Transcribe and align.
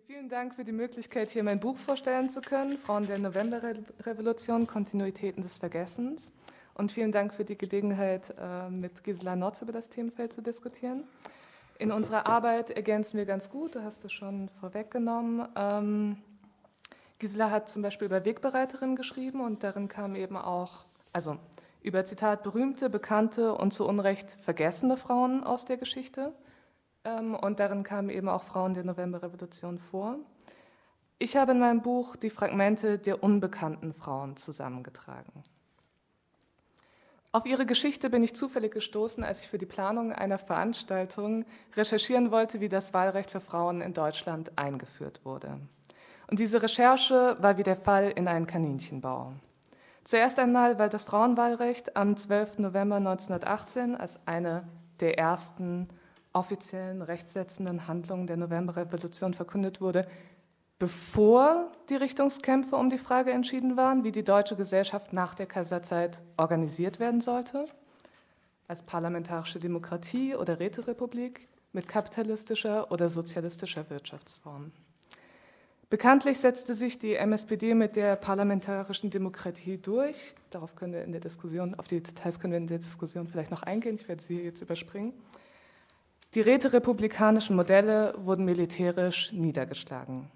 Vielen 0.00 0.28
Dank 0.28 0.56
für 0.56 0.64
die 0.64 0.72
Möglichkeit, 0.72 1.30
hier 1.30 1.44
mein 1.44 1.60
Buch 1.60 1.76
vorstellen 1.76 2.28
zu 2.28 2.40
können, 2.40 2.78
Frauen 2.78 3.06
der 3.06 3.18
Novemberrevolution, 3.18 4.66
Kontinuitäten 4.66 5.42
des 5.42 5.58
Vergessens. 5.58 6.32
Und 6.74 6.90
vielen 6.90 7.12
Dank 7.12 7.32
für 7.32 7.44
die 7.44 7.56
Gelegenheit, 7.56 8.34
äh, 8.36 8.68
mit 8.70 9.04
Gisela 9.04 9.36
Notz 9.36 9.62
über 9.62 9.70
das 9.70 9.88
Themenfeld 9.88 10.32
zu 10.32 10.42
diskutieren. 10.42 11.04
In 11.78 11.92
unserer 11.92 12.26
Arbeit 12.26 12.70
ergänzen 12.70 13.18
wir 13.18 13.24
ganz 13.24 13.50
gut, 13.50 13.76
du 13.76 13.84
hast 13.84 14.04
es 14.04 14.12
schon 14.12 14.48
vorweggenommen. 14.60 15.46
Ähm, 15.54 16.16
Gisela 17.20 17.50
hat 17.50 17.68
zum 17.68 17.82
Beispiel 17.82 18.06
über 18.06 18.24
Wegbereiterin 18.24 18.96
geschrieben 18.96 19.42
und 19.42 19.62
darin 19.62 19.86
kam 19.86 20.16
eben 20.16 20.36
auch, 20.36 20.86
also 21.12 21.36
über 21.82 22.04
Zitat, 22.04 22.42
berühmte, 22.42 22.90
bekannte 22.90 23.54
und 23.54 23.72
zu 23.72 23.86
Unrecht 23.86 24.32
vergessene 24.32 24.96
Frauen 24.96 25.44
aus 25.44 25.64
der 25.64 25.76
Geschichte. 25.76 26.32
Ähm, 27.04 27.34
und 27.34 27.60
darin 27.60 27.82
kamen 27.82 28.10
eben 28.10 28.28
auch 28.28 28.42
Frauen 28.42 28.74
der 28.74 28.84
Novemberrevolution 28.84 29.78
vor. 29.78 30.16
Ich 31.18 31.36
habe 31.36 31.52
in 31.52 31.60
meinem 31.60 31.82
Buch 31.82 32.16
die 32.16 32.30
Fragmente 32.30 32.98
der 32.98 33.22
unbekannten 33.22 33.92
Frauen 33.92 34.36
zusammengetragen. 34.36 35.44
Auf 37.30 37.46
ihre 37.46 37.66
Geschichte 37.66 38.10
bin 38.10 38.22
ich 38.22 38.36
zufällig 38.36 38.72
gestoßen, 38.72 39.24
als 39.24 39.40
ich 39.40 39.48
für 39.48 39.58
die 39.58 39.66
Planung 39.66 40.12
einer 40.12 40.38
Veranstaltung 40.38 41.44
recherchieren 41.74 42.30
wollte, 42.30 42.60
wie 42.60 42.68
das 42.68 42.94
Wahlrecht 42.94 43.32
für 43.32 43.40
Frauen 43.40 43.80
in 43.80 43.92
Deutschland 43.92 44.56
eingeführt 44.56 45.24
wurde. 45.24 45.58
Und 46.28 46.38
diese 46.38 46.62
Recherche 46.62 47.36
war 47.40 47.58
wie 47.58 47.64
der 47.64 47.76
Fall 47.76 48.10
in 48.10 48.28
einen 48.28 48.46
Kaninchenbau. 48.46 49.32
Zuerst 50.04 50.38
einmal, 50.38 50.78
weil 50.78 50.90
das 50.90 51.04
Frauenwahlrecht 51.04 51.96
am 51.96 52.16
12. 52.16 52.58
November 52.58 52.96
1918 52.96 53.96
als 53.96 54.20
eine 54.26 54.68
der 55.00 55.18
ersten 55.18 55.88
offiziellen 56.34 57.00
rechtssetzenden 57.00 57.88
Handlungen 57.88 58.26
der 58.26 58.36
Novemberrevolution 58.36 59.32
verkündet 59.32 59.80
wurde, 59.80 60.06
bevor 60.78 61.72
die 61.88 61.96
Richtungskämpfe 61.96 62.76
um 62.76 62.90
die 62.90 62.98
Frage 62.98 63.30
entschieden 63.30 63.76
waren, 63.76 64.04
wie 64.04 64.12
die 64.12 64.24
deutsche 64.24 64.56
Gesellschaft 64.56 65.12
nach 65.12 65.34
der 65.34 65.46
Kaiserzeit 65.46 66.22
organisiert 66.36 67.00
werden 67.00 67.20
sollte, 67.20 67.66
als 68.68 68.82
parlamentarische 68.82 69.58
Demokratie 69.58 70.34
oder 70.34 70.58
Räterepublik 70.58 71.48
mit 71.72 71.88
kapitalistischer 71.88 72.90
oder 72.90 73.08
sozialistischer 73.08 73.88
Wirtschaftsform. 73.88 74.72
Bekanntlich 75.90 76.38
setzte 76.38 76.74
sich 76.74 76.98
die 76.98 77.14
MSPD 77.14 77.74
mit 77.74 77.94
der 77.94 78.16
parlamentarischen 78.16 79.10
Demokratie 79.10 79.78
durch. 79.78 80.34
Darauf 80.50 80.74
können 80.74 80.92
wir 80.92 81.04
in 81.04 81.12
der 81.12 81.20
Diskussion, 81.20 81.74
auf 81.76 81.86
die 81.86 82.02
Details 82.02 82.40
können 82.40 82.52
wir 82.52 82.58
in 82.58 82.66
der 82.66 82.78
Diskussion 82.78 83.28
vielleicht 83.28 83.50
noch 83.50 83.62
eingehen. 83.62 83.94
Ich 83.94 84.08
werde 84.08 84.22
sie 84.22 84.40
jetzt 84.40 84.60
überspringen. 84.60 85.12
Die 86.34 86.40
räterepublikanischen 86.40 87.54
Modelle 87.54 88.12
wurden 88.18 88.44
militärisch 88.44 89.32
niedergeschlagen. 89.32 90.28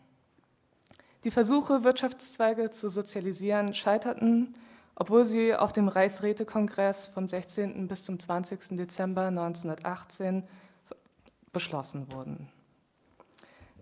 Die 1.24 1.32
Versuche, 1.32 1.82
Wirtschaftszweige 1.82 2.70
zu 2.70 2.88
sozialisieren, 2.88 3.74
scheiterten, 3.74 4.54
obwohl 4.94 5.26
sie 5.26 5.56
auf 5.56 5.72
dem 5.72 5.88
Reichsrätekongress 5.88 7.06
vom 7.06 7.26
16. 7.26 7.88
bis 7.88 8.04
zum 8.04 8.20
20. 8.20 8.76
Dezember 8.76 9.26
1918 9.26 10.44
beschlossen 11.52 12.12
wurden. 12.12 12.48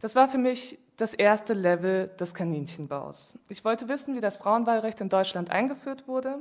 Das 0.01 0.14
war 0.14 0.30
für 0.30 0.39
mich 0.39 0.78
das 0.97 1.12
erste 1.12 1.53
Level 1.53 2.08
des 2.19 2.33
Kaninchenbaus. 2.33 3.34
Ich 3.51 3.62
wollte 3.62 3.91
wissen, 3.91 4.17
wie 4.17 4.20
das 4.20 4.36
Frauenwahlrecht 4.36 5.03
in 5.03 5.11
Deutschland 5.11 5.51
eingeführt 5.51 6.08
wurde 6.08 6.39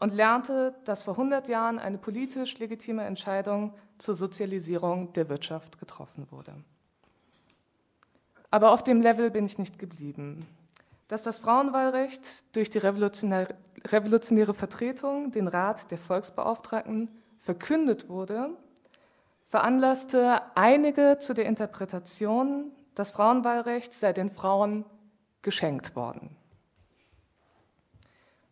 und 0.00 0.14
lernte, 0.14 0.74
dass 0.84 1.02
vor 1.02 1.14
100 1.14 1.46
Jahren 1.46 1.78
eine 1.78 1.98
politisch 1.98 2.58
legitime 2.58 3.04
Entscheidung 3.04 3.74
zur 3.98 4.14
Sozialisierung 4.14 5.12
der 5.12 5.28
Wirtschaft 5.28 5.78
getroffen 5.78 6.26
wurde. 6.30 6.54
Aber 8.50 8.72
auf 8.72 8.82
dem 8.82 9.00
Level 9.00 9.30
bin 9.30 9.44
ich 9.44 9.58
nicht 9.58 9.78
geblieben. 9.78 10.44
Dass 11.06 11.22
das 11.22 11.38
Frauenwahlrecht 11.38 12.22
durch 12.56 12.70
die 12.70 12.78
revolutionäre, 12.78 14.54
Vertretung, 14.54 15.30
den 15.32 15.48
Rat 15.48 15.90
der 15.90 15.98
Volksbeauftragten, 15.98 17.08
verkündet 17.38 18.08
wurde, 18.08 18.50
veranlasste 19.48 20.42
einige 20.56 21.18
zu 21.18 21.34
der 21.34 21.46
Interpretation, 21.46 22.72
das 22.94 23.10
Frauenwahlrecht 23.10 23.92
sei 23.92 24.12
den 24.12 24.30
Frauen 24.30 24.84
geschenkt 25.42 25.94
worden. 25.96 26.36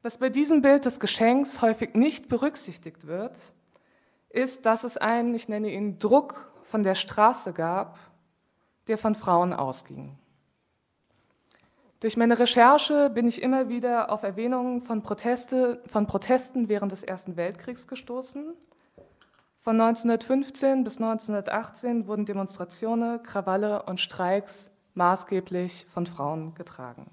Was 0.02 0.18
bei 0.18 0.28
diesem 0.28 0.62
Bild 0.62 0.84
des 0.84 1.00
Geschenks 1.00 1.60
häufig 1.60 1.94
nicht 1.94 2.28
berücksichtigt 2.28 3.06
wird, 3.06 3.36
ist, 4.30 4.66
dass 4.66 4.84
es 4.84 4.96
einen, 4.96 5.34
ich 5.34 5.48
nenne 5.48 5.70
ihn 5.70 5.98
Druck 5.98 6.52
von 6.62 6.82
der 6.82 6.94
Straße 6.94 7.52
gab, 7.52 7.98
der 8.86 8.98
von 8.98 9.14
Frauen 9.14 9.52
ausging. 9.52 10.16
Durch 12.00 12.16
meine 12.16 12.38
Recherche 12.38 13.10
bin 13.10 13.26
ich 13.26 13.42
immer 13.42 13.68
wieder 13.68 14.12
auf 14.12 14.22
Erwähnungen 14.22 14.82
von, 14.82 15.02
Proteste, 15.02 15.82
von 15.88 16.06
Protesten 16.06 16.68
während 16.68 16.92
des 16.92 17.02
Ersten 17.02 17.36
Weltkriegs 17.36 17.88
gestoßen 17.88 18.54
von 19.68 19.78
1915 19.80 20.82
bis 20.82 20.96
1918 20.96 22.06
wurden 22.06 22.24
Demonstrationen, 22.24 23.22
Krawalle 23.22 23.82
und 23.82 24.00
Streiks 24.00 24.70
maßgeblich 24.94 25.86
von 25.90 26.06
Frauen 26.06 26.54
getragen. 26.54 27.04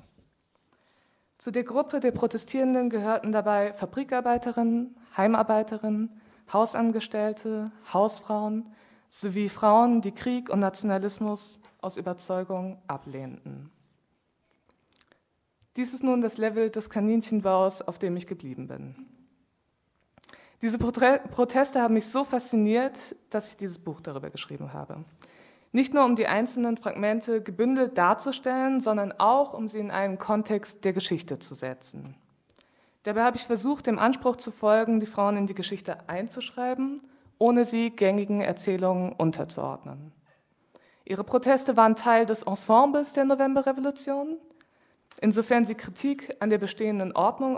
Zu 1.46 1.52
der 1.52 1.64
Gruppe 1.64 2.00
der 2.00 2.10
Protestierenden 2.10 2.90
gehörten 2.90 3.32
dabei 3.32 3.72
Fabrikarbeiterinnen, 3.72 4.96
Heimarbeiterinnen, 5.16 6.10
Hausangestellte, 6.52 7.72
Hausfrauen 7.94 8.74
sowie 9.12 9.48
Frauen, 9.48 10.02
die 10.02 10.12
Krieg 10.12 10.50
und 10.50 10.60
Nationalismus 10.60 11.60
aus 11.82 11.98
Überzeugung 11.98 12.82
ablehnten. 12.88 13.70
Dies 15.76 15.94
ist 15.94 16.04
nun 16.04 16.22
das 16.22 16.38
Level 16.38 16.72
des 16.72 16.90
Kaninchenbaus, 16.90 17.84
auf 17.84 18.00
dem 18.00 18.18
ich 18.18 18.26
geblieben 18.26 18.68
bin. 18.68 18.96
Diese 20.64 20.80
Proteste 20.80 21.80
haben 21.80 21.94
mich 21.94 22.08
so 22.08 22.24
fasziniert, 22.24 23.16
dass 23.30 23.50
ich 23.50 23.58
dieses 23.58 23.78
Buch 23.78 24.02
darüber 24.02 24.32
geschrieben 24.32 24.74
habe. 24.74 25.06
Nicht 25.76 25.94
nur 25.94 26.06
um 26.06 26.16
die 26.16 26.26
einzelnen 26.26 26.78
Fragmente 26.78 27.42
gebündelt 27.42 27.98
darzustellen, 27.98 28.80
sondern 28.80 29.12
auch 29.12 29.54
um 29.54 29.68
sie 29.68 29.80
in 29.80 29.92
einen 29.92 30.18
Kontext 30.18 30.86
der 30.86 30.94
Geschichte 30.94 31.38
zu 31.38 31.54
setzen. 31.54 32.16
Dabei 33.04 33.24
habe 33.24 33.36
ich 33.36 33.44
versucht, 33.44 33.88
dem 33.88 34.00
Anspruch 34.00 34.38
zu 34.38 34.52
folgen, 34.52 35.02
die 35.02 35.06
Frauen 35.06 35.36
in 35.36 35.48
die 35.48 35.54
Geschichte 35.54 36.08
einzuschreiben, 36.08 37.02
ohne 37.40 37.66
sie 37.66 37.90
gängigen 37.90 38.40
Erzählungen 38.40 39.12
unterzuordnen. 39.12 40.14
Ihre 41.04 41.26
Proteste 41.26 41.76
waren 41.76 41.98
Teil 41.98 42.26
des 42.26 42.44
Ensembles 42.44 43.12
der 43.12 43.26
Novemberrevolution, 43.26 44.38
insofern 45.20 45.66
sie 45.66 45.76
Kritik 45.76 46.38
an 46.40 46.52
der 46.52 46.58
bestehenden 46.58 47.12
Ordnung 47.12 47.58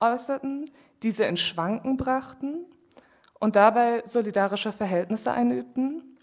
äußerten, 0.00 0.70
diese 1.02 1.26
in 1.26 1.36
Schwanken 1.36 1.98
brachten 1.98 2.64
und 3.38 3.54
dabei 3.54 4.02
solidarische 4.06 4.72
Verhältnisse 4.72 5.30
einübten. 5.30 6.14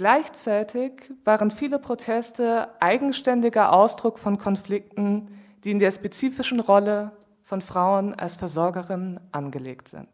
Gleichzeitig 0.00 1.12
waren 1.24 1.50
viele 1.50 1.78
Proteste 1.78 2.70
eigenständiger 2.80 3.70
Ausdruck 3.70 4.18
von 4.18 4.38
Konflikten, 4.38 5.28
die 5.62 5.72
in 5.72 5.78
der 5.78 5.92
spezifischen 5.92 6.58
Rolle 6.58 7.12
von 7.42 7.60
Frauen 7.60 8.14
als 8.14 8.34
Versorgerinnen 8.34 9.20
angelegt 9.30 9.88
sind. 9.88 10.08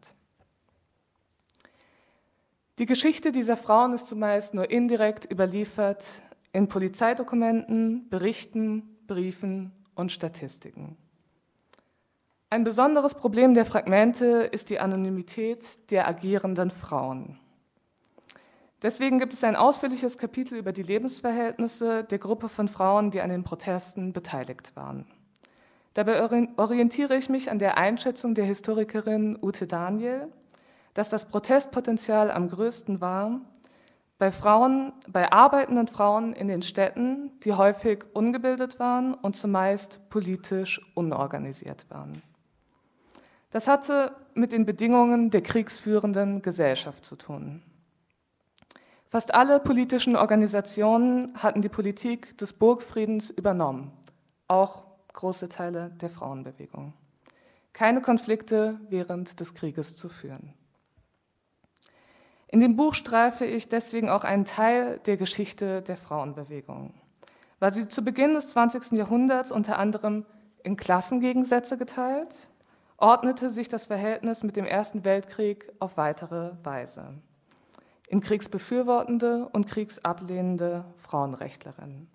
Die 2.79 2.85
Geschichte 2.85 3.31
dieser 3.31 3.55
Frauen 3.55 3.93
ist 3.93 4.07
zumeist 4.07 4.53
nur 4.53 4.69
indirekt 4.69 5.31
überliefert 5.31 6.03
in 6.51 6.67
Polizeidokumenten, 6.67 8.09
Berichten, 8.09 8.97
Briefen 9.07 9.71
und 9.95 10.11
Statistiken. 10.11 10.97
Ein 12.49 12.65
besonderes 12.65 13.13
Problem 13.13 13.53
der 13.53 13.65
Fragmente 13.65 14.49
ist 14.51 14.69
die 14.69 14.81
Anonymität 14.81 15.89
der 15.91 16.09
agierenden 16.09 16.71
Frauen. 16.71 17.39
Deswegen 18.87 19.19
gibt 19.19 19.33
es 19.33 19.43
ein 19.43 19.57
ausführliches 19.57 20.17
Kapitel 20.17 20.57
über 20.57 20.71
die 20.71 20.81
Lebensverhältnisse 20.81 22.05
der 22.05 22.19
Gruppe 22.19 22.47
von 22.47 22.69
Frauen, 22.69 23.11
die 23.11 23.19
an 23.19 23.29
den 23.29 23.43
Protesten 23.43 24.13
beteiligt 24.13 24.77
waren. 24.77 25.05
Dabei 25.93 26.21
orientiere 26.55 27.17
ich 27.17 27.27
mich 27.27 27.51
an 27.51 27.59
der 27.59 27.77
Einschätzung 27.77 28.33
der 28.33 28.45
Historikerin 28.45 29.37
Ute 29.41 29.67
Daniel, 29.67 30.29
dass 30.93 31.09
das 31.09 31.25
Protestpotenzial 31.25 32.31
am 32.31 32.47
größten 32.47 33.01
war 33.01 33.41
bei 34.19 34.31
Frauen, 34.31 34.93
bei 35.09 35.33
arbeitenden 35.33 35.89
Frauen 35.89 36.31
in 36.31 36.47
den 36.47 36.61
Städten, 36.61 37.37
die 37.43 37.51
häufig 37.51 38.05
ungebildet 38.13 38.79
waren 38.79 39.15
und 39.15 39.35
zumeist 39.35 39.99
politisch 40.09 40.79
unorganisiert 40.95 41.85
waren. 41.89 42.21
Das 43.51 43.67
hatte 43.67 44.15
mit 44.33 44.53
den 44.53 44.65
Bedingungen 44.65 45.29
der 45.29 45.41
kriegsführenden 45.41 46.41
Gesellschaft 46.41 47.03
zu 47.03 47.17
tun. 47.17 47.63
Fast 49.09 49.33
alle 49.33 49.61
politischen 49.61 50.17
Organisationen 50.17 51.31
hatten 51.35 51.61
die 51.61 51.69
Politik 51.69 52.37
des 52.37 52.51
Burgfriedens 52.51 53.29
übernommen, 53.29 53.93
auch 54.49 54.83
große 55.13 55.47
Teile 55.47 55.91
der 56.01 56.09
Frauenbewegung. 56.09 56.93
Keine 57.71 58.01
Konflikte 58.01 58.81
während 58.89 59.39
des 59.39 59.53
Krieges 59.53 59.95
zu 59.95 60.09
führen. 60.09 60.53
In 62.49 62.59
dem 62.59 62.75
Buch 62.75 62.93
streife 62.93 63.45
ich 63.45 63.69
deswegen 63.69 64.09
auch 64.09 64.25
einen 64.25 64.45
Teil 64.45 64.99
der 65.05 65.15
Geschichte 65.15 65.81
der 65.81 65.97
Frauenbewegung. 65.97 66.93
war 67.59 67.71
sie 67.71 67.87
zu 67.87 68.03
Beginn 68.03 68.33
des 68.33 68.47
20. 68.47 68.97
Jahrhunderts 68.97 69.51
unter 69.51 69.79
anderem 69.79 70.25
in 70.63 70.75
Klassengegensätze 70.75 71.77
geteilt, 71.77 72.49
ordnete 72.97 73.49
sich 73.49 73.69
das 73.69 73.85
Verhältnis 73.85 74.43
mit 74.43 74.57
dem 74.57 74.65
Ersten 74.65 75.05
Weltkrieg 75.05 75.71
auf 75.79 75.95
weitere 75.95 76.51
Weise. 76.63 77.13
In 78.07 78.21
kriegsbefürwortende 78.21 79.49
und 79.51 79.67
kriegsablehnende 79.67 80.85
Frauenrechtlerinnen. 80.97 82.07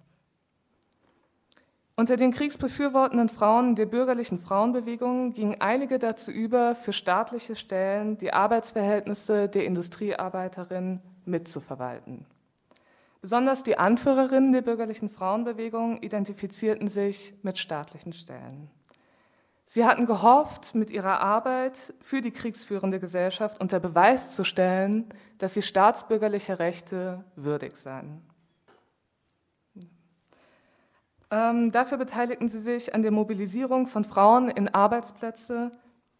Unter 1.94 2.16
den 2.16 2.32
kriegsbefürwortenden 2.32 3.28
Frauen 3.28 3.76
der 3.76 3.86
bürgerlichen 3.86 4.38
Frauenbewegung 4.38 5.34
gingen 5.34 5.60
einige 5.60 5.98
dazu 5.98 6.30
über, 6.30 6.74
für 6.74 6.92
staatliche 6.92 7.54
Stellen 7.54 8.16
die 8.16 8.32
Arbeitsverhältnisse 8.32 9.48
der 9.48 9.66
Industriearbeiterinnen 9.66 11.02
mitzuverwalten. 11.26 12.24
Besonders 13.20 13.62
die 13.62 13.78
Anführerinnen 13.78 14.52
der 14.52 14.62
bürgerlichen 14.62 15.10
Frauenbewegung 15.10 16.02
identifizierten 16.02 16.88
sich 16.88 17.34
mit 17.42 17.58
staatlichen 17.58 18.12
Stellen. 18.12 18.68
Sie 19.74 19.86
hatten 19.86 20.04
gehofft, 20.04 20.74
mit 20.74 20.90
ihrer 20.90 21.20
Arbeit 21.20 21.94
für 22.02 22.20
die 22.20 22.30
kriegsführende 22.30 23.00
Gesellschaft 23.00 23.58
unter 23.58 23.80
Beweis 23.80 24.36
zu 24.36 24.44
stellen, 24.44 25.06
dass 25.38 25.54
sie 25.54 25.62
staatsbürgerlicher 25.62 26.58
Rechte 26.58 27.24
würdig 27.36 27.78
seien. 27.78 28.20
Ähm, 31.30 31.72
dafür 31.72 31.96
beteiligten 31.96 32.50
sie 32.50 32.58
sich 32.58 32.94
an 32.94 33.00
der 33.00 33.12
Mobilisierung 33.12 33.86
von 33.86 34.04
Frauen 34.04 34.50
in 34.50 34.68
Arbeitsplätze, 34.68 35.72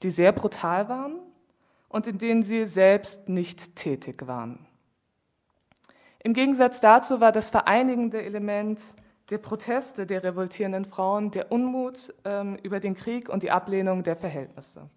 die 0.03 0.09
sehr 0.09 0.33
brutal 0.33 0.89
waren 0.89 1.19
und 1.91 2.07
in 2.07 2.17
denen 2.17 2.45
sie 2.45 2.65
selbst 2.65 3.29
nicht 3.29 3.77
tätig 3.77 4.27
waren. 4.27 4.67
Im 6.21 6.33
Gegensatz 6.33 6.81
dazu 6.81 7.21
war 7.21 7.33
das 7.33 7.51
vereinigende 7.51 8.23
Element 8.23 8.81
der 9.31 9.39
Proteste 9.39 10.07
der 10.07 10.23
revoltierenden 10.23 10.85
Frauen 10.85 11.31
der 11.31 11.53
Unmut 11.53 12.15
ähm, 12.25 12.57
über 12.63 12.81
den 12.81 12.95
Krieg 12.95 13.29
und 13.29 13.43
die 13.43 13.51
Ablehnung 13.51 14.03
der 14.03 14.17
Verhältnisse. 14.17 14.89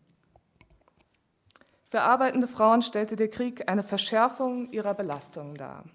Für 1.89 2.01
arbeitende 2.01 2.48
Frauen 2.48 2.81
stellte 2.81 3.16
der 3.16 3.30
Krieg 3.30 3.69
eine 3.69 3.83
Verschärfung 3.83 4.69
ihrer 4.69 4.94
Belastungen 4.94 5.56
dar. 5.56 5.86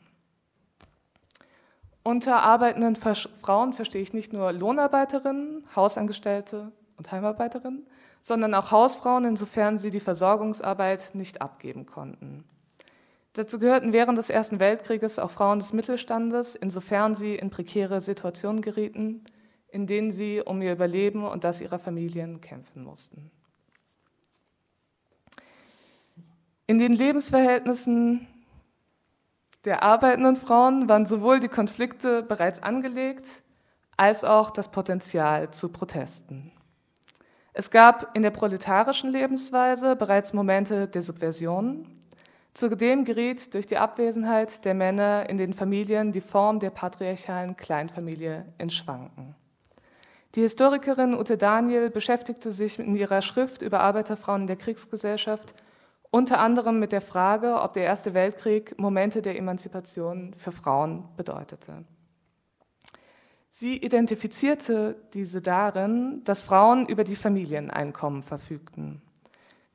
Unter 2.02 2.42
arbeitenden 2.42 2.96
Frauen 2.96 3.74
verstehe 3.74 4.00
ich 4.00 4.14
nicht 4.14 4.32
nur 4.32 4.52
Lohnarbeiterinnen, 4.52 5.66
Hausangestellte 5.76 6.72
und 6.96 7.12
Heimarbeiterinnen, 7.12 7.86
sondern 8.22 8.54
auch 8.54 8.70
Hausfrauen, 8.70 9.24
insofern 9.24 9.78
sie 9.78 9.90
die 9.90 10.00
Versorgungsarbeit 10.00 11.14
nicht 11.14 11.42
abgeben 11.42 11.84
konnten. 11.84 12.44
Dazu 13.34 13.58
gehörten 13.58 13.92
während 13.92 14.18
des 14.18 14.28
Ersten 14.28 14.58
Weltkrieges 14.58 15.18
auch 15.18 15.30
Frauen 15.30 15.60
des 15.60 15.72
Mittelstandes, 15.72 16.56
insofern 16.56 17.14
sie 17.14 17.36
in 17.36 17.50
prekäre 17.50 18.00
Situationen 18.00 18.60
gerieten, 18.60 19.24
in 19.68 19.86
denen 19.86 20.10
sie 20.10 20.42
um 20.44 20.60
ihr 20.62 20.72
Überleben 20.72 21.24
und 21.24 21.44
das 21.44 21.60
ihrer 21.60 21.78
Familien 21.78 22.40
kämpfen 22.40 22.82
mussten. 22.82 23.30
In 26.66 26.78
den 26.78 26.92
Lebensverhältnissen 26.92 28.26
der 29.64 29.82
arbeitenden 29.82 30.36
Frauen 30.36 30.88
waren 30.88 31.06
sowohl 31.06 31.38
die 31.38 31.48
Konflikte 31.48 32.22
bereits 32.22 32.62
angelegt, 32.62 33.42
als 33.96 34.24
auch 34.24 34.50
das 34.50 34.70
Potenzial 34.70 35.50
zu 35.50 35.68
Protesten. 35.68 36.52
Es 37.52 37.70
gab 37.70 38.16
in 38.16 38.22
der 38.22 38.30
proletarischen 38.30 39.10
Lebensweise 39.10 39.96
bereits 39.96 40.32
Momente 40.32 40.88
der 40.88 41.02
Subversion. 41.02 41.99
Zudem 42.54 43.04
geriet 43.04 43.54
durch 43.54 43.66
die 43.66 43.78
Abwesenheit 43.78 44.64
der 44.64 44.74
Männer 44.74 45.28
in 45.28 45.38
den 45.38 45.54
Familien 45.54 46.12
die 46.12 46.20
Form 46.20 46.58
der 46.58 46.70
patriarchalen 46.70 47.56
Kleinfamilie 47.56 48.46
in 48.58 48.70
Schwanken. 48.70 49.34
Die 50.34 50.42
Historikerin 50.42 51.14
Ute 51.14 51.36
Daniel 51.36 51.90
beschäftigte 51.90 52.52
sich 52.52 52.78
in 52.78 52.96
ihrer 52.96 53.22
Schrift 53.22 53.62
über 53.62 53.80
Arbeiterfrauen 53.80 54.42
in 54.42 54.46
der 54.46 54.56
Kriegsgesellschaft 54.56 55.54
unter 56.10 56.40
anderem 56.40 56.80
mit 56.80 56.92
der 56.92 57.00
Frage, 57.00 57.60
ob 57.60 57.72
der 57.72 57.84
Erste 57.84 58.14
Weltkrieg 58.14 58.76
Momente 58.78 59.22
der 59.22 59.36
Emanzipation 59.36 60.34
für 60.36 60.50
Frauen 60.50 61.08
bedeutete. 61.16 61.84
Sie 63.48 63.76
identifizierte 63.76 64.96
diese 65.14 65.40
darin, 65.40 66.22
dass 66.24 66.42
Frauen 66.42 66.86
über 66.86 67.04
die 67.04 67.16
Familieneinkommen 67.16 68.22
verfügten. 68.22 69.02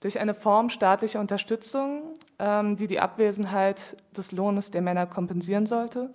Durch 0.01 0.19
eine 0.19 0.33
Form 0.33 0.69
staatlicher 0.69 1.19
Unterstützung, 1.19 2.14
die 2.39 2.87
die 2.87 2.99
Abwesenheit 2.99 3.95
des 4.15 4.31
Lohnes 4.31 4.71
der 4.71 4.81
Männer 4.81 5.05
kompensieren 5.07 5.65
sollte, 5.65 6.11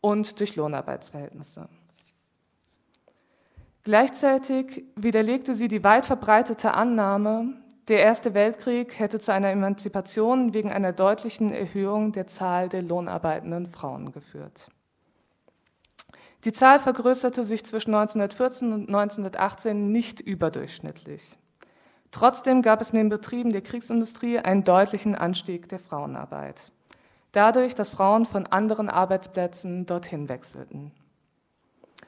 und 0.00 0.38
durch 0.38 0.56
Lohnarbeitsverhältnisse. 0.56 1.68
Gleichzeitig 3.82 4.84
widerlegte 4.96 5.54
sie 5.54 5.68
die 5.68 5.82
weit 5.82 6.06
verbreitete 6.06 6.74
Annahme, 6.74 7.54
der 7.88 8.00
Erste 8.00 8.34
Weltkrieg 8.34 8.98
hätte 8.98 9.18
zu 9.18 9.32
einer 9.32 9.48
Emanzipation 9.48 10.52
wegen 10.52 10.70
einer 10.70 10.92
deutlichen 10.92 11.50
Erhöhung 11.50 12.12
der 12.12 12.26
Zahl 12.26 12.68
der 12.68 12.82
lohnarbeitenden 12.82 13.66
Frauen 13.66 14.12
geführt. 14.12 14.68
Die 16.44 16.52
Zahl 16.52 16.80
vergrößerte 16.80 17.44
sich 17.44 17.64
zwischen 17.64 17.94
1914 17.94 18.72
und 18.72 18.88
1918 18.88 19.90
nicht 19.90 20.20
überdurchschnittlich. 20.20 21.38
Trotzdem 22.10 22.62
gab 22.62 22.80
es 22.80 22.90
in 22.90 22.96
den 22.96 23.08
Betrieben 23.08 23.50
der 23.50 23.60
Kriegsindustrie 23.60 24.38
einen 24.38 24.64
deutlichen 24.64 25.14
Anstieg 25.14 25.68
der 25.68 25.78
Frauenarbeit. 25.78 26.72
Dadurch, 27.32 27.74
dass 27.74 27.90
Frauen 27.90 28.24
von 28.24 28.46
anderen 28.46 28.88
Arbeitsplätzen 28.88 29.84
dorthin 29.84 30.28
wechselten. 30.28 30.92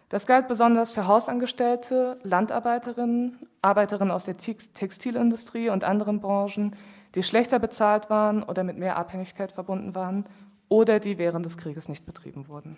Das 0.08 0.26
galt 0.26 0.48
besonders 0.48 0.90
für 0.90 1.06
Hausangestellte, 1.06 2.18
Landarbeiterinnen, 2.22 3.46
Arbeiterinnen 3.62 4.10
aus 4.10 4.24
der 4.24 4.36
Textilindustrie 4.36 5.68
und 5.70 5.84
anderen 5.84 6.20
Branchen, 6.20 6.74
die 7.14 7.22
schlechter 7.22 7.58
bezahlt 7.58 8.10
waren 8.10 8.42
oder 8.42 8.64
mit 8.64 8.76
mehr 8.76 8.96
Abhängigkeit 8.96 9.52
verbunden 9.52 9.94
waren 9.94 10.24
oder 10.68 10.98
die 10.98 11.18
während 11.18 11.44
des 11.44 11.56
Krieges 11.56 11.88
nicht 11.88 12.06
betrieben 12.06 12.48
wurden. 12.48 12.76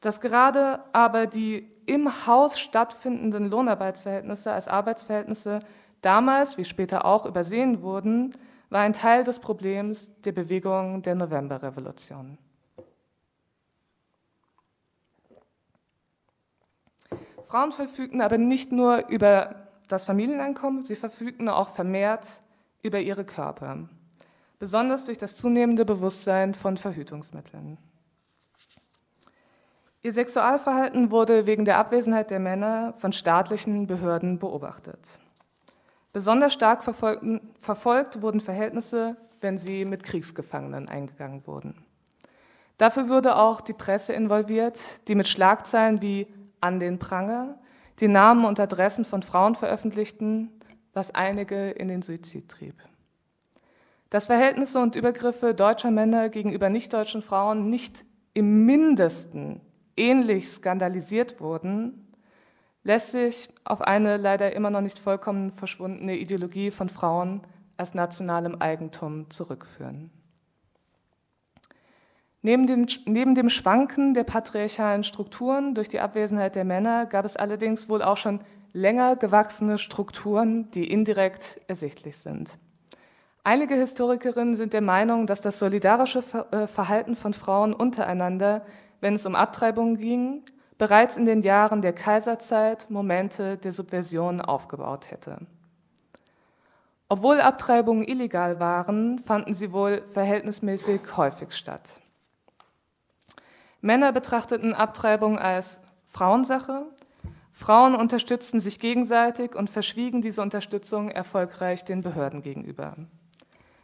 Dass 0.00 0.20
gerade 0.20 0.80
aber 0.92 1.26
die 1.26 1.68
im 1.86 2.26
Haus 2.26 2.60
stattfindenden 2.60 3.50
Lohnarbeitsverhältnisse 3.50 4.52
als 4.52 4.68
Arbeitsverhältnisse 4.68 5.58
damals 6.00 6.58
wie 6.58 6.64
später 6.64 7.04
auch 7.04 7.26
übersehen 7.26 7.82
wurden, 7.82 8.32
war 8.70 8.80
ein 8.80 8.92
Teil 8.92 9.24
des 9.24 9.38
Problems 9.38 10.10
der 10.22 10.32
Bewegung 10.32 11.02
der 11.02 11.14
Novemberrevolution. 11.14 12.38
Frauen 17.46 17.72
verfügten 17.72 18.20
aber 18.20 18.36
nicht 18.36 18.72
nur 18.72 19.08
über 19.08 19.68
das 19.88 20.04
Familieneinkommen, 20.04 20.84
sie 20.84 20.96
verfügten 20.96 21.48
auch 21.48 21.70
vermehrt 21.70 22.42
über 22.82 23.00
ihre 23.00 23.24
Körper, 23.24 23.88
besonders 24.58 25.06
durch 25.06 25.16
das 25.16 25.34
zunehmende 25.36 25.86
Bewusstsein 25.86 26.52
von 26.54 26.76
Verhütungsmitteln. 26.76 27.78
Ihr 30.02 30.12
Sexualverhalten 30.12 31.10
wurde 31.10 31.46
wegen 31.46 31.64
der 31.64 31.78
Abwesenheit 31.78 32.30
der 32.30 32.38
Männer 32.38 32.94
von 32.98 33.12
staatlichen 33.12 33.86
Behörden 33.86 34.38
beobachtet. 34.38 35.18
Besonders 36.12 36.52
stark 36.52 36.82
verfolgt 36.82 38.22
wurden 38.22 38.40
Verhältnisse, 38.40 39.16
wenn 39.40 39.58
sie 39.58 39.84
mit 39.84 40.02
Kriegsgefangenen 40.02 40.88
eingegangen 40.88 41.46
wurden. 41.46 41.74
Dafür 42.76 43.08
wurde 43.08 43.36
auch 43.36 43.60
die 43.60 43.72
Presse 43.72 44.12
involviert, 44.12 44.78
die 45.08 45.14
mit 45.14 45.28
Schlagzeilen 45.28 46.00
wie 46.00 46.26
an 46.60 46.80
den 46.80 46.98
Pranger, 46.98 47.58
die 48.00 48.08
Namen 48.08 48.44
und 48.44 48.60
Adressen 48.60 49.04
von 49.04 49.22
Frauen 49.22 49.54
veröffentlichten, 49.54 50.50
was 50.92 51.14
einige 51.14 51.70
in 51.70 51.88
den 51.88 52.02
Suizid 52.02 52.48
trieb. 52.48 52.74
Dass 54.10 54.26
Verhältnisse 54.26 54.80
und 54.80 54.96
Übergriffe 54.96 55.54
deutscher 55.54 55.90
Männer 55.90 56.28
gegenüber 56.28 56.70
nichtdeutschen 56.70 57.22
Frauen 57.22 57.68
nicht 57.68 58.04
im 58.32 58.64
mindesten 58.64 59.60
ähnlich 59.96 60.48
skandalisiert 60.48 61.40
wurden, 61.40 62.07
lässt 62.88 63.10
sich 63.10 63.50
auf 63.64 63.82
eine 63.82 64.16
leider 64.16 64.54
immer 64.54 64.70
noch 64.70 64.80
nicht 64.80 64.98
vollkommen 64.98 65.52
verschwundene 65.52 66.16
Ideologie 66.16 66.70
von 66.70 66.88
Frauen 66.88 67.42
als 67.76 67.92
nationalem 67.92 68.56
Eigentum 68.60 69.28
zurückführen. 69.28 70.10
Neben, 72.40 72.66
den, 72.66 72.86
neben 73.04 73.34
dem 73.34 73.50
Schwanken 73.50 74.14
der 74.14 74.24
patriarchalen 74.24 75.04
Strukturen 75.04 75.74
durch 75.74 75.90
die 75.90 76.00
Abwesenheit 76.00 76.54
der 76.54 76.64
Männer 76.64 77.04
gab 77.04 77.26
es 77.26 77.36
allerdings 77.36 77.90
wohl 77.90 78.02
auch 78.02 78.16
schon 78.16 78.40
länger 78.72 79.16
gewachsene 79.16 79.76
Strukturen, 79.76 80.70
die 80.70 80.90
indirekt 80.90 81.60
ersichtlich 81.68 82.16
sind. 82.16 82.48
Einige 83.44 83.74
Historikerinnen 83.74 84.56
sind 84.56 84.72
der 84.72 84.80
Meinung, 84.80 85.26
dass 85.26 85.42
das 85.42 85.58
solidarische 85.58 86.24
äh, 86.52 86.66
Verhalten 86.66 87.16
von 87.16 87.34
Frauen 87.34 87.74
untereinander, 87.74 88.64
wenn 89.02 89.14
es 89.14 89.26
um 89.26 89.34
Abtreibungen 89.34 89.98
ging, 89.98 90.42
bereits 90.78 91.16
in 91.16 91.26
den 91.26 91.42
Jahren 91.42 91.82
der 91.82 91.92
Kaiserzeit 91.92 92.88
Momente 92.88 93.58
der 93.58 93.72
Subversion 93.72 94.40
aufgebaut 94.40 95.10
hätte. 95.10 95.38
Obwohl 97.08 97.40
Abtreibungen 97.40 98.06
illegal 98.06 98.60
waren, 98.60 99.18
fanden 99.18 99.54
sie 99.54 99.72
wohl 99.72 100.02
verhältnismäßig 100.12 101.00
häufig 101.16 101.52
statt. 101.52 101.88
Männer 103.80 104.12
betrachteten 104.12 104.74
Abtreibung 104.74 105.38
als 105.38 105.80
Frauensache. 106.06 106.86
Frauen 107.52 107.94
unterstützten 107.94 108.60
sich 108.60 108.78
gegenseitig 108.78 109.54
und 109.54 109.70
verschwiegen 109.70 110.20
diese 110.20 110.42
Unterstützung 110.42 111.10
erfolgreich 111.10 111.84
den 111.84 112.02
Behörden 112.02 112.42
gegenüber. 112.42 112.96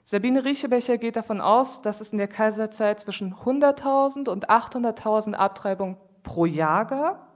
Sabine 0.03 0.45
Riechebecher 0.45 0.99
geht 0.99 1.17
davon 1.17 1.41
aus, 1.41 1.81
dass 1.81 2.03
es 2.03 2.13
in 2.13 2.19
der 2.19 2.29
Kaiserzeit 2.29 3.01
zwischen 3.01 3.35
100.000 3.35 4.29
und 4.29 4.51
800.000 4.51 5.33
Abtreibungen 5.33 5.97
pro 6.25 6.47
Jahr 6.47 6.87
gab. 6.87 7.28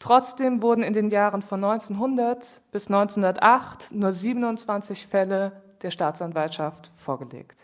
Trotzdem 0.00 0.60
wurden 0.60 0.82
in 0.82 0.92
den 0.92 1.08
Jahren 1.08 1.40
von 1.40 1.62
1900 1.62 2.60
bis 2.72 2.88
1908 2.88 3.92
nur 3.92 4.12
27 4.12 5.06
Fälle 5.06 5.62
der 5.82 5.92
Staatsanwaltschaft 5.92 6.90
vorgelegt. 6.96 7.58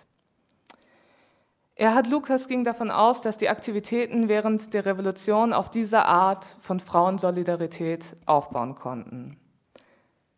Erhard 1.75 2.09
Lukas 2.09 2.47
ging 2.47 2.63
davon 2.63 2.91
aus, 2.91 3.23
dass 3.23 3.39
die 3.39 3.49
Aktivitäten 3.49 4.29
während 4.29 4.75
der 4.75 4.85
Revolution 4.85 5.53
auf 5.53 5.71
diese 5.71 6.05
Art 6.05 6.45
von 6.61 6.79
Frauensolidarität 6.79 8.17
aufbauen 8.27 8.75
konnten. 8.75 9.39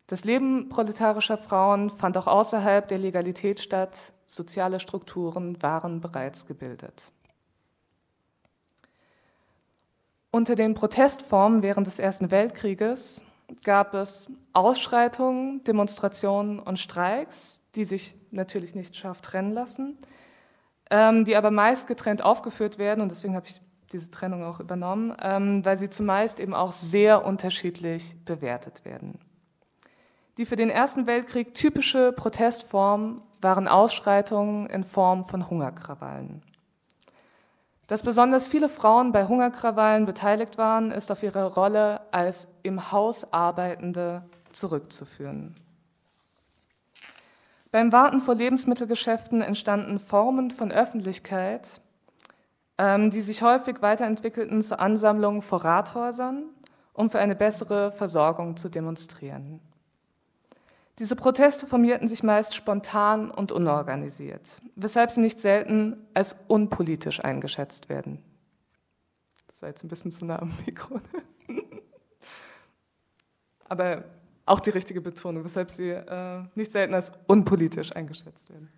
Das 0.07 0.23
Leben 0.23 0.69
proletarischer 0.69 1.37
Frauen 1.37 1.89
fand 1.89 2.17
auch 2.17 2.27
außerhalb 2.27 2.87
der 2.87 2.97
Legalität 2.97 3.59
statt, 3.59 3.97
soziale 4.25 4.79
Strukturen 4.79 5.61
waren 5.61 6.01
bereits 6.01 6.45
gebildet. 6.45 7.11
Unter 10.35 10.55
den 10.55 10.73
Protestformen 10.73 11.63
während 11.63 11.87
des 11.87 11.99
Ersten 11.99 12.29
Weltkrieges 12.29 13.21
gab 13.63 13.93
es 13.93 14.27
Ausschreitungen, 14.51 15.63
Demonstrationen 15.63 16.59
und 16.59 16.77
Streiks, 16.77 17.61
die 17.75 17.85
sich 17.85 18.15
natürlich 18.31 18.75
nicht 18.75 18.97
scharf 18.97 19.21
trennen 19.21 19.51
lassen 19.51 19.97
ähm, 20.93 21.25
die 21.25 21.35
aber 21.35 21.49
meist 21.49 21.87
getrennt 21.87 22.23
aufgeführt 22.23 22.77
werden 22.77 23.01
und 23.01 23.09
deswegen 23.09 23.35
habe 23.35 23.47
ich 23.47 23.59
diese 23.91 24.11
Trennung 24.11 24.43
auch 24.43 24.59
übernommen, 24.59 25.15
ähm, 25.21 25.65
weil 25.65 25.75
sie 25.75 25.89
zumeist 25.89 26.39
eben 26.39 26.53
auch 26.53 26.71
sehr 26.71 27.25
unterschiedlich 27.25 28.15
bewertet 28.25 28.85
werden. 28.85 29.19
Die 30.37 30.45
für 30.45 30.55
den 30.55 30.69
Ersten 30.69 31.07
Weltkrieg 31.07 31.55
typische 31.55 32.11
Protestform 32.11 33.23
waren 33.41 33.67
Ausschreitungen 33.67 34.67
in 34.67 34.83
Form 34.83 35.25
von 35.25 35.49
Hungerkrawallen. 35.49 36.43
Dass 37.93 38.01
besonders 38.01 38.47
viele 38.47 38.69
Frauen 38.69 39.11
bei 39.11 39.27
Hungerkrawallen 39.27 40.07
beteiligt 40.07 40.57
waren, 40.57 40.89
ist 40.89 41.11
auf 41.11 41.21
ihre 41.21 41.53
Rolle 41.53 42.01
als 42.11 42.47
im 42.63 42.91
Haus 42.91 43.31
Arbeitende 43.31 44.23
zurückzuführen. 44.51 45.55
Beim 47.69 47.91
Warten 47.91 48.19
vor 48.19 48.33
Lebensmittelgeschäften 48.33 49.43
entstanden 49.43 49.99
Formen 49.99 50.49
von 50.49 50.71
Öffentlichkeit, 50.71 51.81
ähm, 52.79 53.11
die 53.11 53.21
sich 53.21 53.43
häufig 53.43 53.83
weiterentwickelten 53.83 54.63
zur 54.63 54.79
Ansammlung 54.79 55.43
vor 55.43 55.63
Rathäusern, 55.63 56.45
um 56.93 57.11
für 57.11 57.19
eine 57.19 57.35
bessere 57.35 57.91
Versorgung 57.91 58.57
zu 58.57 58.69
demonstrieren. 58.69 59.59
Diese 60.99 61.15
Proteste 61.15 61.65
formierten 61.65 62.07
sich 62.07 62.21
meist 62.21 62.55
spontan 62.55 63.31
und 63.31 63.51
unorganisiert, 63.51 64.61
weshalb 64.75 65.09
sie 65.09 65.21
nicht 65.21 65.39
selten 65.39 65.97
als 66.13 66.35
unpolitisch 66.47 67.23
eingeschätzt 67.23 67.89
werden. 67.89 68.23
Das 69.47 69.61
war 69.63 69.69
jetzt 69.69 69.83
ein 69.83 69.87
bisschen 69.87 70.11
zu 70.11 70.25
nah 70.25 70.39
am 70.39 70.53
Mikro. 70.65 71.01
Aber 73.67 74.03
auch 74.45 74.59
die 74.59 74.69
richtige 74.69 75.01
Betonung, 75.01 75.43
weshalb 75.43 75.71
sie 75.71 75.89
äh, 75.89 76.43
nicht 76.53 76.71
selten 76.71 76.93
als 76.93 77.11
unpolitisch 77.25 77.95
eingeschätzt 77.95 78.49
werden. 78.51 78.69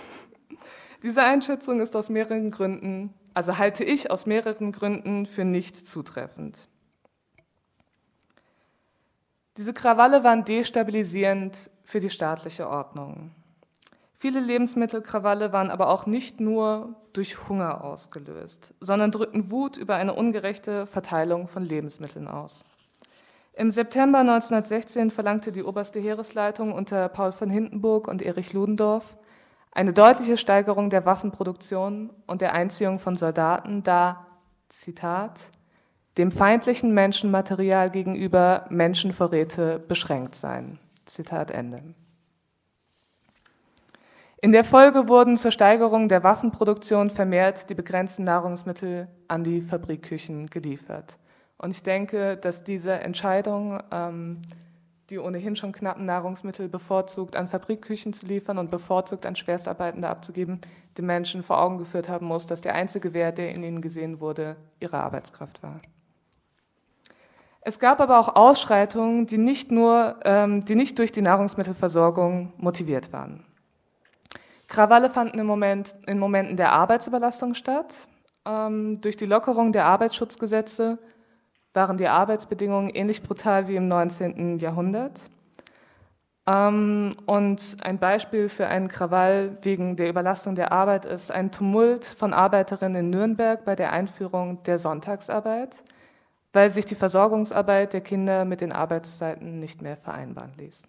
Diese 1.02 1.22
Einschätzung 1.22 1.80
ist 1.80 1.96
aus 1.96 2.10
mehreren 2.10 2.50
Gründen, 2.50 3.14
also 3.32 3.56
halte 3.56 3.84
ich 3.84 4.10
aus 4.10 4.26
mehreren 4.26 4.72
Gründen 4.72 5.24
für 5.24 5.44
nicht 5.44 5.88
zutreffend. 5.88 6.68
Diese 9.56 9.72
Krawalle 9.72 10.24
waren 10.24 10.44
destabilisierend 10.44 11.70
für 11.82 12.00
die 12.00 12.10
staatliche 12.10 12.68
Ordnung. 12.68 13.32
Viele 14.16 14.40
Lebensmittelkrawalle 14.40 15.52
waren 15.52 15.70
aber 15.70 15.88
auch 15.88 16.06
nicht 16.06 16.40
nur 16.40 16.94
durch 17.12 17.48
Hunger 17.48 17.82
ausgelöst, 17.82 18.74
sondern 18.80 19.10
drückten 19.10 19.50
Wut 19.50 19.76
über 19.76 19.96
eine 19.96 20.14
ungerechte 20.14 20.86
Verteilung 20.86 21.48
von 21.48 21.64
Lebensmitteln 21.64 22.28
aus. 22.28 22.64
Im 23.54 23.70
September 23.70 24.20
1916 24.20 25.10
verlangte 25.10 25.52
die 25.52 25.64
oberste 25.64 26.00
Heeresleitung 26.00 26.72
unter 26.72 27.08
Paul 27.08 27.32
von 27.32 27.50
Hindenburg 27.50 28.08
und 28.08 28.22
Erich 28.22 28.52
Ludendorff 28.52 29.16
eine 29.72 29.92
deutliche 29.92 30.36
Steigerung 30.36 30.90
der 30.90 31.04
Waffenproduktion 31.06 32.10
und 32.26 32.40
der 32.40 32.54
Einziehung 32.54 32.98
von 32.98 33.16
Soldaten, 33.16 33.82
da, 33.82 34.26
Zitat, 34.68 35.38
dem 36.18 36.30
feindlichen 36.30 36.92
Menschenmaterial 36.92 37.90
gegenüber 37.90 38.66
Menschenvorräte 38.70 39.78
beschränkt 39.78 40.34
seien. 40.34 40.78
Zitat 41.06 41.50
Ende. 41.50 41.82
In 44.42 44.52
der 44.52 44.64
Folge 44.64 45.08
wurden 45.08 45.36
zur 45.36 45.50
Steigerung 45.50 46.08
der 46.08 46.24
Waffenproduktion 46.24 47.10
vermehrt 47.10 47.68
die 47.68 47.74
begrenzten 47.74 48.24
Nahrungsmittel 48.24 49.06
an 49.28 49.44
die 49.44 49.60
Fabrikküchen 49.60 50.46
geliefert. 50.46 51.18
Und 51.58 51.72
ich 51.72 51.82
denke, 51.82 52.38
dass 52.38 52.64
diese 52.64 52.92
Entscheidung, 52.92 53.82
ähm, 53.90 54.40
die 55.10 55.18
ohnehin 55.18 55.56
schon 55.56 55.72
knappen 55.72 56.06
Nahrungsmittel 56.06 56.70
bevorzugt 56.70 57.36
an 57.36 57.48
Fabrikküchen 57.48 58.14
zu 58.14 58.24
liefern 58.24 58.56
und 58.56 58.70
bevorzugt 58.70 59.26
an 59.26 59.36
Schwerstarbeitende 59.36 60.08
abzugeben, 60.08 60.62
den 60.96 61.04
Menschen 61.04 61.42
vor 61.42 61.60
Augen 61.60 61.76
geführt 61.76 62.08
haben 62.08 62.24
muss, 62.24 62.46
dass 62.46 62.62
der 62.62 62.74
einzige 62.74 63.12
Wert, 63.12 63.36
der 63.36 63.54
in 63.54 63.62
ihnen 63.62 63.82
gesehen 63.82 64.20
wurde, 64.20 64.56
ihre 64.78 65.00
Arbeitskraft 65.00 65.62
war. 65.62 65.80
Es 67.62 67.78
gab 67.78 68.00
aber 68.00 68.18
auch 68.18 68.34
Ausschreitungen, 68.36 69.26
die 69.26 69.38
nicht 69.38 69.70
nur, 69.70 70.16
ähm, 70.24 70.64
die 70.64 70.74
nicht 70.74 70.98
durch 70.98 71.12
die 71.12 71.20
Nahrungsmittelversorgung 71.20 72.52
motiviert 72.56 73.12
waren. 73.12 73.44
Krawalle 74.68 75.10
fanden 75.10 75.38
im 75.38 75.46
Moment, 75.46 75.94
in 76.06 76.18
Momenten 76.18 76.56
der 76.56 76.72
Arbeitsüberlastung 76.72 77.54
statt. 77.54 77.92
Ähm, 78.46 79.00
durch 79.00 79.16
die 79.16 79.26
Lockerung 79.26 79.72
der 79.72 79.84
Arbeitsschutzgesetze 79.84 80.98
waren 81.74 81.98
die 81.98 82.08
Arbeitsbedingungen 82.08 82.90
ähnlich 82.90 83.22
brutal 83.22 83.68
wie 83.68 83.76
im 83.76 83.88
19. 83.88 84.58
Jahrhundert. 84.58 85.20
Ähm, 86.46 87.14
und 87.26 87.76
ein 87.82 87.98
Beispiel 87.98 88.48
für 88.48 88.66
einen 88.66 88.88
Krawall 88.88 89.58
wegen 89.62 89.96
der 89.96 90.08
Überlastung 90.08 90.54
der 90.54 90.72
Arbeit 90.72 91.04
ist 91.04 91.30
ein 91.30 91.52
Tumult 91.52 92.04
von 92.04 92.32
Arbeiterinnen 92.32 93.04
in 93.04 93.10
Nürnberg 93.10 93.64
bei 93.64 93.76
der 93.76 93.92
Einführung 93.92 94.62
der 94.62 94.78
Sonntagsarbeit, 94.78 95.76
weil 96.52 96.70
sich 96.70 96.84
die 96.84 96.94
Versorgungsarbeit 96.94 97.92
der 97.92 98.00
Kinder 98.00 98.44
mit 98.44 98.60
den 98.60 98.72
Arbeitszeiten 98.72 99.60
nicht 99.60 99.82
mehr 99.82 99.96
vereinbaren 99.96 100.52
ließ. 100.56 100.82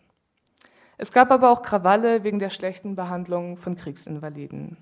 Es 0.97 1.11
gab 1.11 1.31
aber 1.31 1.49
auch 1.49 1.61
Krawalle 1.61 2.23
wegen 2.23 2.39
der 2.39 2.49
schlechten 2.49 2.95
Behandlung 2.95 3.57
von 3.57 3.75
Kriegsinvaliden. 3.75 4.77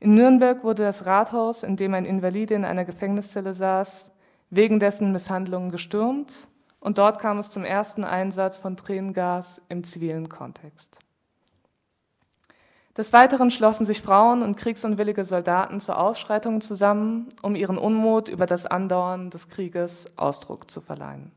In 0.00 0.14
Nürnberg 0.14 0.64
wurde 0.64 0.82
das 0.82 1.06
Rathaus, 1.06 1.62
in 1.62 1.76
dem 1.76 1.94
ein 1.94 2.04
Invalide 2.04 2.54
in 2.54 2.64
einer 2.64 2.84
Gefängniszelle 2.84 3.54
saß, 3.54 4.10
wegen 4.50 4.78
dessen 4.78 5.12
Misshandlungen 5.12 5.70
gestürmt 5.70 6.48
und 6.80 6.98
dort 6.98 7.20
kam 7.20 7.38
es 7.38 7.48
zum 7.48 7.64
ersten 7.64 8.02
Einsatz 8.02 8.58
von 8.58 8.76
Tränengas 8.76 9.62
im 9.68 9.84
zivilen 9.84 10.28
Kontext. 10.28 10.98
Des 12.96 13.14
Weiteren 13.14 13.50
schlossen 13.50 13.86
sich 13.86 14.02
Frauen 14.02 14.42
und 14.42 14.56
kriegsunwillige 14.56 15.24
Soldaten 15.24 15.80
zu 15.80 15.96
Ausschreitungen 15.96 16.60
zusammen, 16.60 17.30
um 17.40 17.54
ihren 17.54 17.78
Unmut 17.78 18.28
über 18.28 18.44
das 18.44 18.66
Andauern 18.66 19.30
des 19.30 19.48
Krieges 19.48 20.06
Ausdruck 20.18 20.70
zu 20.70 20.82
verleihen. 20.82 21.32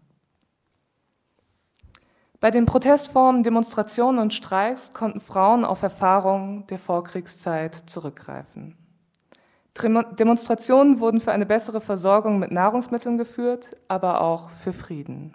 Bei 2.41 2.51
den 2.51 2.65
Protestformen, 2.65 3.43
Demonstrationen 3.43 4.19
und 4.19 4.33
Streiks 4.33 4.93
konnten 4.93 5.21
Frauen 5.21 5.63
auf 5.63 5.81
Erfahrungen 5.81 6.67
der 6.67 6.77
Vorkriegszeit 6.77 7.89
zurückgreifen. 7.89 8.77
Demonstrationen 10.19 10.99
wurden 10.99 11.21
für 11.21 11.31
eine 11.31 11.45
bessere 11.45 11.81
Versorgung 11.81 12.39
mit 12.39 12.51
Nahrungsmitteln 12.51 13.17
geführt, 13.17 13.69
aber 13.87 14.21
auch 14.21 14.49
für 14.49 14.73
Frieden. 14.73 15.33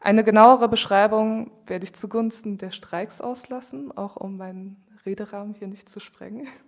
Eine 0.00 0.24
genauere 0.24 0.68
Beschreibung 0.68 1.50
werde 1.66 1.84
ich 1.84 1.94
zugunsten 1.94 2.58
der 2.58 2.70
Streiks 2.70 3.20
auslassen, 3.20 3.96
auch 3.96 4.16
um 4.16 4.36
meinen 4.36 4.82
Rederahmen 5.06 5.54
hier 5.54 5.68
nicht 5.68 5.88
zu 5.88 6.00
sprengen. 6.00 6.46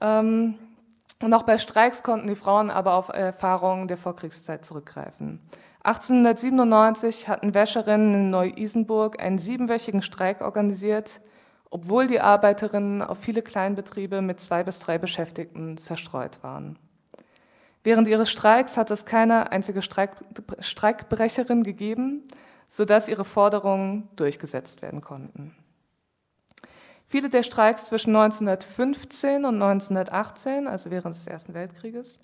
Ähm, 0.00 0.58
und 1.22 1.32
auch 1.32 1.44
bei 1.44 1.58
Streiks 1.58 2.02
konnten 2.02 2.26
die 2.26 2.34
Frauen 2.34 2.70
aber 2.70 2.94
auf 2.94 3.08
Erfahrungen 3.08 3.86
der 3.86 3.96
Vorkriegszeit 3.96 4.64
zurückgreifen. 4.64 5.40
1897 5.84 7.28
hatten 7.28 7.54
Wäscherinnen 7.54 8.14
in 8.14 8.30
Neu-Isenburg 8.30 9.22
einen 9.22 9.38
siebenwöchigen 9.38 10.02
Streik 10.02 10.40
organisiert, 10.40 11.20
obwohl 11.70 12.08
die 12.08 12.20
Arbeiterinnen 12.20 13.02
auf 13.02 13.18
viele 13.18 13.42
Kleinbetriebe 13.42 14.20
mit 14.20 14.40
zwei 14.40 14.64
bis 14.64 14.80
drei 14.80 14.98
Beschäftigten 14.98 15.76
zerstreut 15.76 16.42
waren. 16.42 16.76
Während 17.84 18.08
ihres 18.08 18.28
Streiks 18.28 18.76
hat 18.76 18.90
es 18.90 19.04
keine 19.04 19.52
einzige 19.52 19.80
Streik 19.80 20.10
Streikbrecherin 20.58 21.62
gegeben, 21.62 22.24
sodass 22.68 23.08
ihre 23.08 23.24
Forderungen 23.24 24.08
durchgesetzt 24.16 24.82
werden 24.82 25.00
konnten. 25.00 25.54
Viele 27.08 27.28
der 27.28 27.44
Streiks 27.44 27.84
zwischen 27.84 28.14
1915 28.16 29.44
und 29.44 29.54
1918, 29.62 30.66
also 30.66 30.90
während 30.90 31.14
des 31.14 31.26
Ersten 31.26 31.54
Weltkrieges, 31.54 32.18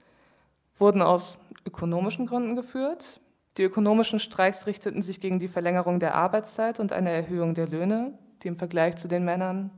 wurden 0.79 1.03
aus 1.03 1.39
ökonomischen 1.65 2.27
Gründen 2.27 2.57
geführt. 2.57 3.21
Die 3.59 3.63
ökonomischen 3.63 4.19
Streiks 4.19 4.67
richteten 4.67 5.03
sich 5.03 5.21
gegen 5.21 5.39
die 5.39 5.49
Verlängerung 5.49 6.01
der 6.01 6.15
Arbeitszeit 6.15 6.81
und 6.81 6.93
eine 6.93 7.11
Erhöhung 7.11 7.55
der 7.55 7.69
Löhne, 7.69 8.19
die 8.43 8.49
im 8.49 8.57
Vergleich 8.57 8.97
zu 8.97 9.07
den 9.07 9.25
Männern 9.25 9.71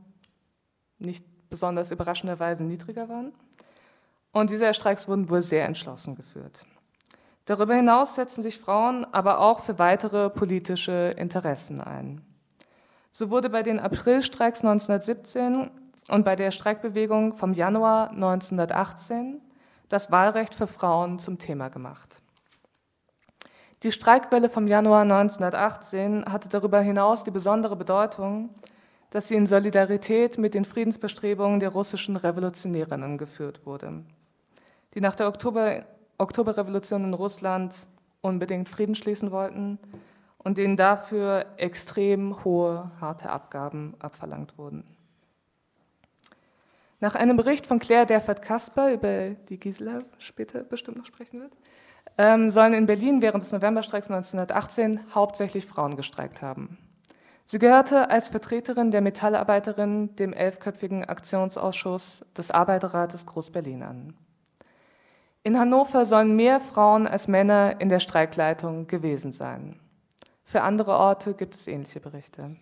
nicht 0.97 1.25
besonders 1.49 1.91
überraschenderweise 1.91 2.63
niedriger 2.63 3.07
waren. 3.07 3.33
Und 4.31 4.49
diese 4.49 4.73
Streiks 4.73 5.07
wurden 5.07 5.29
wohl 5.29 5.41
sehr 5.41 5.65
entschlossen 5.65 6.15
geführt. 6.15 6.65
Darüber 7.45 7.75
hinaus 7.75 8.15
setzen 8.15 8.41
sich 8.41 8.57
Frauen 8.57 9.05
aber 9.05 9.39
auch 9.39 9.59
für 9.59 9.77
weitere 9.77 10.31
politische 10.31 11.13
Interessen 11.15 11.79
ein. 11.79 12.21
So 13.17 13.29
wurde 13.29 13.49
bei 13.49 13.63
den 13.63 13.79
Aprilstreiks 13.79 14.59
1917 14.59 15.71
und 16.09 16.25
bei 16.25 16.35
der 16.35 16.51
Streikbewegung 16.51 17.37
vom 17.37 17.53
Januar 17.53 18.09
1918 18.09 19.39
das 19.87 20.11
Wahlrecht 20.11 20.53
für 20.53 20.67
Frauen 20.67 21.17
zum 21.17 21.37
Thema 21.37 21.69
gemacht. 21.69 22.13
Die 23.83 23.93
Streikwelle 23.93 24.49
vom 24.49 24.67
Januar 24.67 25.03
1918 25.03 26.25
hatte 26.25 26.49
darüber 26.49 26.81
hinaus 26.81 27.23
die 27.23 27.31
besondere 27.31 27.77
Bedeutung, 27.77 28.49
dass 29.11 29.29
sie 29.29 29.35
in 29.35 29.47
Solidarität 29.47 30.37
mit 30.37 30.53
den 30.53 30.65
Friedensbestrebungen 30.65 31.61
der 31.61 31.69
russischen 31.69 32.17
Revolutionärinnen 32.17 33.17
geführt 33.17 33.65
wurde, 33.65 34.03
die 34.93 34.99
nach 34.99 35.15
der 35.15 35.29
Oktober, 35.29 35.85
Oktoberrevolution 36.17 37.05
in 37.05 37.13
Russland 37.13 37.87
unbedingt 38.19 38.67
Frieden 38.67 38.93
schließen 38.93 39.31
wollten 39.31 39.79
und 40.45 40.59
denen 40.59 40.77
dafür 40.77 41.47
extrem 41.57 42.45
hohe, 42.45 42.91
harte 43.01 43.29
Abgaben 43.29 43.95
abverlangt 43.99 44.57
wurden. 44.57 44.85
Nach 47.01 47.15
einem 47.15 47.35
Bericht 47.35 47.67
von 47.67 47.79
Claire 47.79 48.05
Derfert-Kasper, 48.05 48.93
über 48.93 49.31
die 49.49 49.59
Gisela 49.59 49.99
später 50.19 50.63
bestimmt 50.63 50.97
noch 50.97 51.05
sprechen 51.05 51.41
wird, 51.41 51.51
ähm, 52.17 52.49
sollen 52.49 52.73
in 52.73 52.85
Berlin 52.85 53.21
während 53.21 53.43
des 53.43 53.51
Novemberstreiks 53.51 54.09
1918 54.09 55.13
hauptsächlich 55.13 55.65
Frauen 55.65 55.97
gestreikt 55.97 56.41
haben. 56.41 56.77
Sie 57.45 57.59
gehörte 57.59 58.09
als 58.09 58.27
Vertreterin 58.27 58.91
der 58.91 59.01
Metallarbeiterin 59.01 60.15
dem 60.15 60.31
elfköpfigen 60.31 61.05
Aktionsausschuss 61.05 62.23
des 62.37 62.51
Arbeiterrates 62.51 63.25
Groß-Berlin 63.25 63.83
an. 63.83 64.13
In 65.43 65.59
Hannover 65.59 66.05
sollen 66.05 66.35
mehr 66.35 66.59
Frauen 66.59 67.07
als 67.07 67.27
Männer 67.27 67.81
in 67.81 67.89
der 67.89 67.99
Streikleitung 67.99 68.87
gewesen 68.87 69.31
sein. 69.31 69.79
Für 70.45 70.61
andere 70.61 70.91
Orte 70.91 71.33
gibt 71.33 71.55
es 71.55 71.67
ähnliche 71.67 71.99
Berichte. 71.99 72.55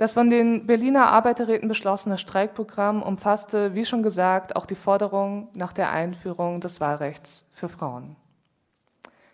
Das 0.00 0.14
von 0.14 0.30
den 0.30 0.66
Berliner 0.66 1.08
Arbeiterräten 1.08 1.68
beschlossene 1.68 2.16
Streikprogramm 2.16 3.02
umfasste, 3.02 3.74
wie 3.74 3.84
schon 3.84 4.02
gesagt, 4.02 4.56
auch 4.56 4.64
die 4.64 4.74
Forderung 4.74 5.48
nach 5.52 5.74
der 5.74 5.90
Einführung 5.90 6.60
des 6.60 6.80
Wahlrechts 6.80 7.44
für 7.52 7.68
Frauen. 7.68 8.16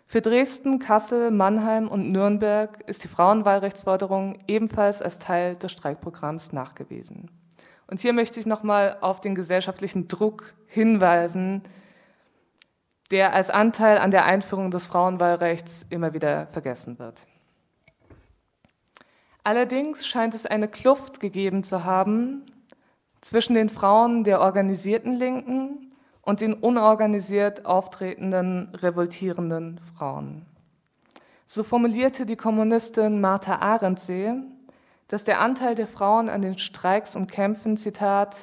Für 0.07 0.19
Dresden, 0.21 0.79
Kassel, 0.79 1.31
Mannheim 1.31 1.87
und 1.87 2.11
Nürnberg 2.11 2.81
ist 2.85 3.05
die 3.05 3.07
Frauenwahlrechtsforderung 3.07 4.39
ebenfalls 4.47 5.01
als 5.01 5.19
Teil 5.19 5.55
des 5.55 5.71
Streikprogramms 5.71 6.51
nachgewiesen. 6.51 7.31
Und 7.87 8.01
hier 8.01 8.11
möchte 8.11 8.37
ich 8.39 8.45
nochmal 8.45 8.97
auf 8.99 9.21
den 9.21 9.35
gesellschaftlichen 9.35 10.09
Druck 10.09 10.53
hinweisen, 10.65 11.63
der 13.11 13.31
als 13.31 13.49
Anteil 13.49 13.99
an 13.99 14.11
der 14.11 14.25
Einführung 14.25 14.69
des 14.69 14.85
Frauenwahlrechts 14.85 15.85
immer 15.89 16.13
wieder 16.13 16.47
vergessen 16.47 16.99
wird. 16.99 17.21
Allerdings 19.47 20.05
scheint 20.05 20.35
es 20.35 20.45
eine 20.45 20.67
Kluft 20.67 21.21
gegeben 21.21 21.63
zu 21.63 21.85
haben 21.85 22.41
zwischen 23.21 23.53
den 23.53 23.69
Frauen 23.69 24.25
der 24.25 24.41
organisierten 24.41 25.15
Linken 25.15 25.93
und 26.21 26.41
den 26.41 26.53
unorganisiert 26.53 27.65
auftretenden, 27.65 28.75
revoltierenden 28.75 29.79
Frauen. 29.95 30.45
So 31.45 31.63
formulierte 31.63 32.25
die 32.25 32.35
Kommunistin 32.35 33.21
Martha 33.21 33.59
Arendsee, 33.59 34.33
dass 35.07 35.23
der 35.23 35.39
Anteil 35.39 35.75
der 35.75 35.87
Frauen 35.87 36.27
an 36.27 36.41
den 36.41 36.57
Streiks 36.57 37.15
und 37.15 37.31
Kämpfen, 37.31 37.77
Zitat, 37.77 38.35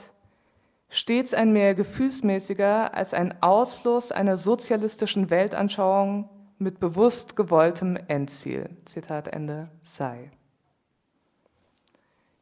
stets 0.89 1.35
ein 1.35 1.53
mehr 1.53 1.75
gefühlsmäßiger 1.75 2.95
als 2.95 3.13
ein 3.13 3.43
Ausfluss 3.43 4.11
einer 4.11 4.39
sozialistischen 4.39 5.29
Weltanschauung 5.29 6.31
mit 6.57 6.81
bewusst 6.81 7.37
gewolltem 7.37 7.99
Endziel, 8.09 8.71
Zitat 8.87 9.29
Ende, 9.29 9.69
sei. 9.83 10.31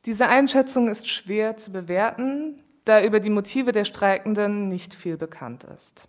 Diese 0.04 0.26
Einschätzung 0.26 0.88
ist 0.88 1.08
schwer 1.08 1.56
zu 1.56 1.70
bewerten, 1.70 2.56
da 2.84 3.02
über 3.02 3.20
die 3.20 3.30
Motive 3.30 3.70
der 3.70 3.84
Streikenden 3.84 4.68
nicht 4.68 4.94
viel 4.94 5.16
bekannt 5.16 5.64
ist. 5.64 6.08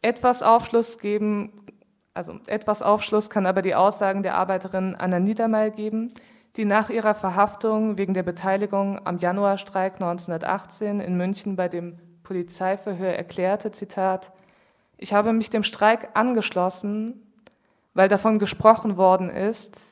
Etwas 0.00 0.42
Aufschluss 0.42 0.98
geben, 0.98 1.66
also 2.14 2.40
etwas 2.46 2.80
Aufschluss 2.80 3.28
kann 3.28 3.46
aber 3.46 3.60
die 3.60 3.74
Aussagen 3.74 4.22
der 4.22 4.36
Arbeiterin 4.36 4.94
Anna 4.94 5.20
Niedermeyer 5.20 5.70
geben, 5.70 6.14
die 6.56 6.64
nach 6.64 6.88
ihrer 6.88 7.14
Verhaftung 7.14 7.98
wegen 7.98 8.14
der 8.14 8.22
Beteiligung 8.22 9.06
am 9.06 9.18
Januarstreik 9.18 9.94
1918 9.94 11.00
in 11.00 11.16
München 11.16 11.56
bei 11.56 11.68
dem 11.68 11.98
Polizeiverhör 12.22 13.14
erklärte, 13.14 13.70
Zitat, 13.70 14.32
ich 14.96 15.12
habe 15.12 15.32
mich 15.32 15.50
dem 15.50 15.62
Streik 15.62 16.10
angeschlossen, 16.14 17.22
weil 17.92 18.08
davon 18.08 18.38
gesprochen 18.38 18.96
worden 18.96 19.28
ist, 19.30 19.89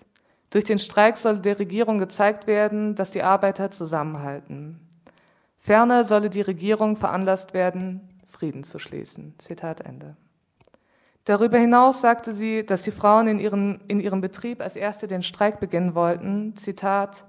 durch 0.50 0.64
den 0.64 0.78
Streik 0.78 1.16
solle 1.16 1.40
der 1.40 1.58
Regierung 1.58 1.98
gezeigt 1.98 2.46
werden, 2.46 2.94
dass 2.94 3.10
die 3.10 3.22
Arbeiter 3.22 3.70
zusammenhalten. 3.70 4.80
Ferner 5.58 6.04
solle 6.04 6.30
die 6.30 6.40
Regierung 6.40 6.96
veranlasst 6.96 7.52
werden, 7.52 8.20
Frieden 8.28 8.64
zu 8.64 8.78
schließen. 8.78 9.34
Zitat 9.38 9.80
Ende. 9.80 10.16
Darüber 11.24 11.58
hinaus 11.58 12.00
sagte 12.00 12.32
sie, 12.32 12.64
dass 12.64 12.84
die 12.84 12.90
Frauen 12.90 13.26
in, 13.26 13.38
ihren, 13.38 13.82
in 13.86 14.00
ihrem 14.00 14.22
Betrieb 14.22 14.62
als 14.62 14.76
erste 14.76 15.06
den 15.06 15.22
Streik 15.22 15.60
beginnen 15.60 15.94
wollten. 15.94 16.56
Zitat, 16.56 17.26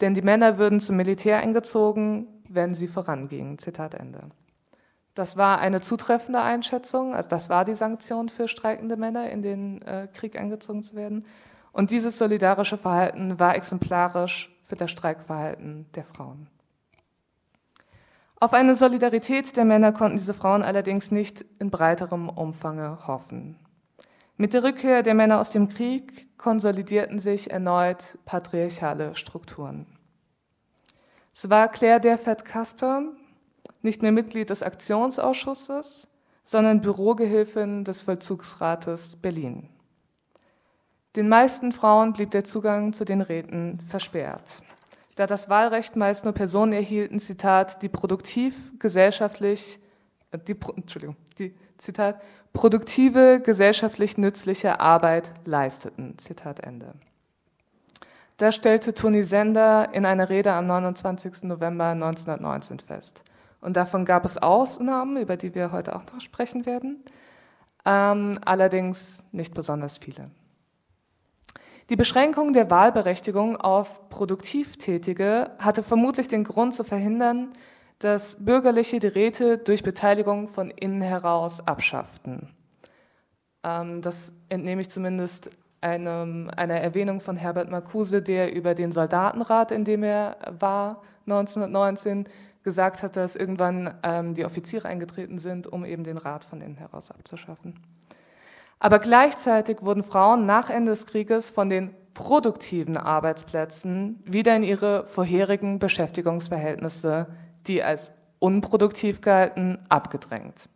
denn 0.00 0.14
die 0.14 0.22
Männer 0.22 0.56
würden 0.56 0.80
zum 0.80 0.96
Militär 0.96 1.38
eingezogen, 1.38 2.26
wenn 2.48 2.72
sie 2.72 2.86
vorangingen. 2.86 3.58
Zitat 3.58 3.94
Ende. 3.94 4.20
Das 5.14 5.36
war 5.36 5.58
eine 5.58 5.80
zutreffende 5.80 6.40
Einschätzung, 6.40 7.14
also 7.14 7.28
das 7.28 7.50
war 7.50 7.64
die 7.64 7.74
Sanktion 7.74 8.28
für 8.28 8.46
streikende 8.46 8.96
Männer, 8.96 9.28
in 9.30 9.42
den 9.42 9.82
äh, 9.82 10.06
Krieg 10.14 10.38
eingezogen 10.38 10.82
zu 10.82 10.94
werden. 10.94 11.26
Und 11.78 11.92
dieses 11.92 12.18
solidarische 12.18 12.76
Verhalten 12.76 13.38
war 13.38 13.54
exemplarisch 13.54 14.52
für 14.64 14.74
das 14.74 14.90
Streikverhalten 14.90 15.86
der 15.94 16.02
Frauen. 16.02 16.48
Auf 18.40 18.52
eine 18.52 18.74
Solidarität 18.74 19.56
der 19.56 19.64
Männer 19.64 19.92
konnten 19.92 20.16
diese 20.16 20.34
Frauen 20.34 20.64
allerdings 20.64 21.12
nicht 21.12 21.44
in 21.60 21.70
breiterem 21.70 22.30
Umfange 22.30 23.06
hoffen. 23.06 23.60
Mit 24.36 24.54
der 24.54 24.64
Rückkehr 24.64 25.04
der 25.04 25.14
Männer 25.14 25.38
aus 25.38 25.50
dem 25.50 25.68
Krieg 25.68 26.36
konsolidierten 26.36 27.20
sich 27.20 27.52
erneut 27.52 28.18
patriarchale 28.24 29.14
Strukturen. 29.14 29.86
Es 31.32 31.48
war 31.48 31.68
Claire 31.68 32.00
Derfert 32.00 32.44
Kasper, 32.44 33.04
nicht 33.82 34.02
mehr 34.02 34.10
Mitglied 34.10 34.50
des 34.50 34.64
Aktionsausschusses, 34.64 36.08
sondern 36.44 36.80
Bürogehilfin 36.80 37.84
des 37.84 38.02
Vollzugsrates 38.02 39.14
Berlin. 39.14 39.68
Den 41.16 41.28
meisten 41.28 41.72
Frauen 41.72 42.12
blieb 42.12 42.30
der 42.30 42.44
Zugang 42.44 42.92
zu 42.92 43.04
den 43.04 43.20
Räten 43.20 43.80
versperrt. 43.88 44.62
Da 45.16 45.26
das 45.26 45.48
Wahlrecht 45.48 45.96
meist 45.96 46.24
nur 46.24 46.32
Personen 46.32 46.72
erhielten, 46.72 47.18
Zitat, 47.18 47.82
die 47.82 47.88
produktiv, 47.88 48.54
gesellschaftlich, 48.78 49.80
äh, 50.30 50.38
die, 50.38 50.56
Entschuldigung, 50.76 51.16
die, 51.38 51.54
Zitat, 51.78 52.20
produktive, 52.52 53.40
gesellschaftlich 53.40 54.18
nützliche 54.18 54.80
Arbeit 54.80 55.30
leisteten, 55.44 56.18
Zitat 56.18 56.60
Ende. 56.60 56.94
Das 58.36 58.54
stellte 58.54 58.94
Toni 58.94 59.24
Sender 59.24 59.88
in 59.92 60.06
einer 60.06 60.28
Rede 60.28 60.52
am 60.52 60.66
29. 60.66 61.44
November 61.44 61.86
1919 61.86 62.80
fest. 62.80 63.22
Und 63.60 63.76
davon 63.76 64.04
gab 64.04 64.24
es 64.24 64.38
Ausnahmen, 64.38 65.16
über 65.16 65.36
die 65.36 65.54
wir 65.54 65.72
heute 65.72 65.96
auch 65.96 66.04
noch 66.12 66.20
sprechen 66.20 66.64
werden, 66.64 67.02
ähm, 67.84 68.38
allerdings 68.44 69.24
nicht 69.32 69.54
besonders 69.54 69.96
viele. 69.96 70.30
Die 71.90 71.96
Beschränkung 71.96 72.52
der 72.52 72.70
Wahlberechtigung 72.70 73.56
auf 73.56 74.10
Produktivtätige 74.10 75.52
hatte 75.58 75.82
vermutlich 75.82 76.28
den 76.28 76.44
Grund 76.44 76.74
zu 76.74 76.84
verhindern, 76.84 77.54
dass 77.98 78.36
Bürgerliche 78.44 79.00
die 79.00 79.06
Räte 79.06 79.56
durch 79.56 79.82
Beteiligung 79.82 80.48
von 80.48 80.70
innen 80.70 81.00
heraus 81.00 81.66
abschafften. 81.66 82.50
Ähm, 83.64 84.02
das 84.02 84.34
entnehme 84.50 84.82
ich 84.82 84.90
zumindest 84.90 85.50
einem, 85.80 86.50
einer 86.54 86.78
Erwähnung 86.78 87.22
von 87.22 87.36
Herbert 87.36 87.70
Marcuse, 87.70 88.20
der 88.20 88.54
über 88.54 88.74
den 88.74 88.92
Soldatenrat, 88.92 89.72
in 89.72 89.84
dem 89.84 90.02
er 90.02 90.36
war, 90.58 91.02
1919, 91.26 92.28
gesagt 92.64 93.02
hat, 93.02 93.16
dass 93.16 93.34
irgendwann 93.34 93.94
ähm, 94.02 94.34
die 94.34 94.44
Offiziere 94.44 94.88
eingetreten 94.88 95.38
sind, 95.38 95.66
um 95.66 95.86
eben 95.86 96.04
den 96.04 96.18
Rat 96.18 96.44
von 96.44 96.60
innen 96.60 96.76
heraus 96.76 97.10
abzuschaffen. 97.10 97.74
Aber 98.80 98.98
gleichzeitig 98.98 99.78
wurden 99.82 100.02
Frauen 100.02 100.46
nach 100.46 100.70
Ende 100.70 100.92
des 100.92 101.06
Krieges 101.06 101.50
von 101.50 101.68
den 101.68 101.94
produktiven 102.14 102.96
Arbeitsplätzen 102.96 104.22
wieder 104.24 104.54
in 104.56 104.62
ihre 104.62 105.06
vorherigen 105.06 105.78
Beschäftigungsverhältnisse, 105.78 107.26
die 107.66 107.82
als 107.82 108.12
unproduktiv 108.38 109.20
galten, 109.20 109.78
abgedrängt. 109.88 110.68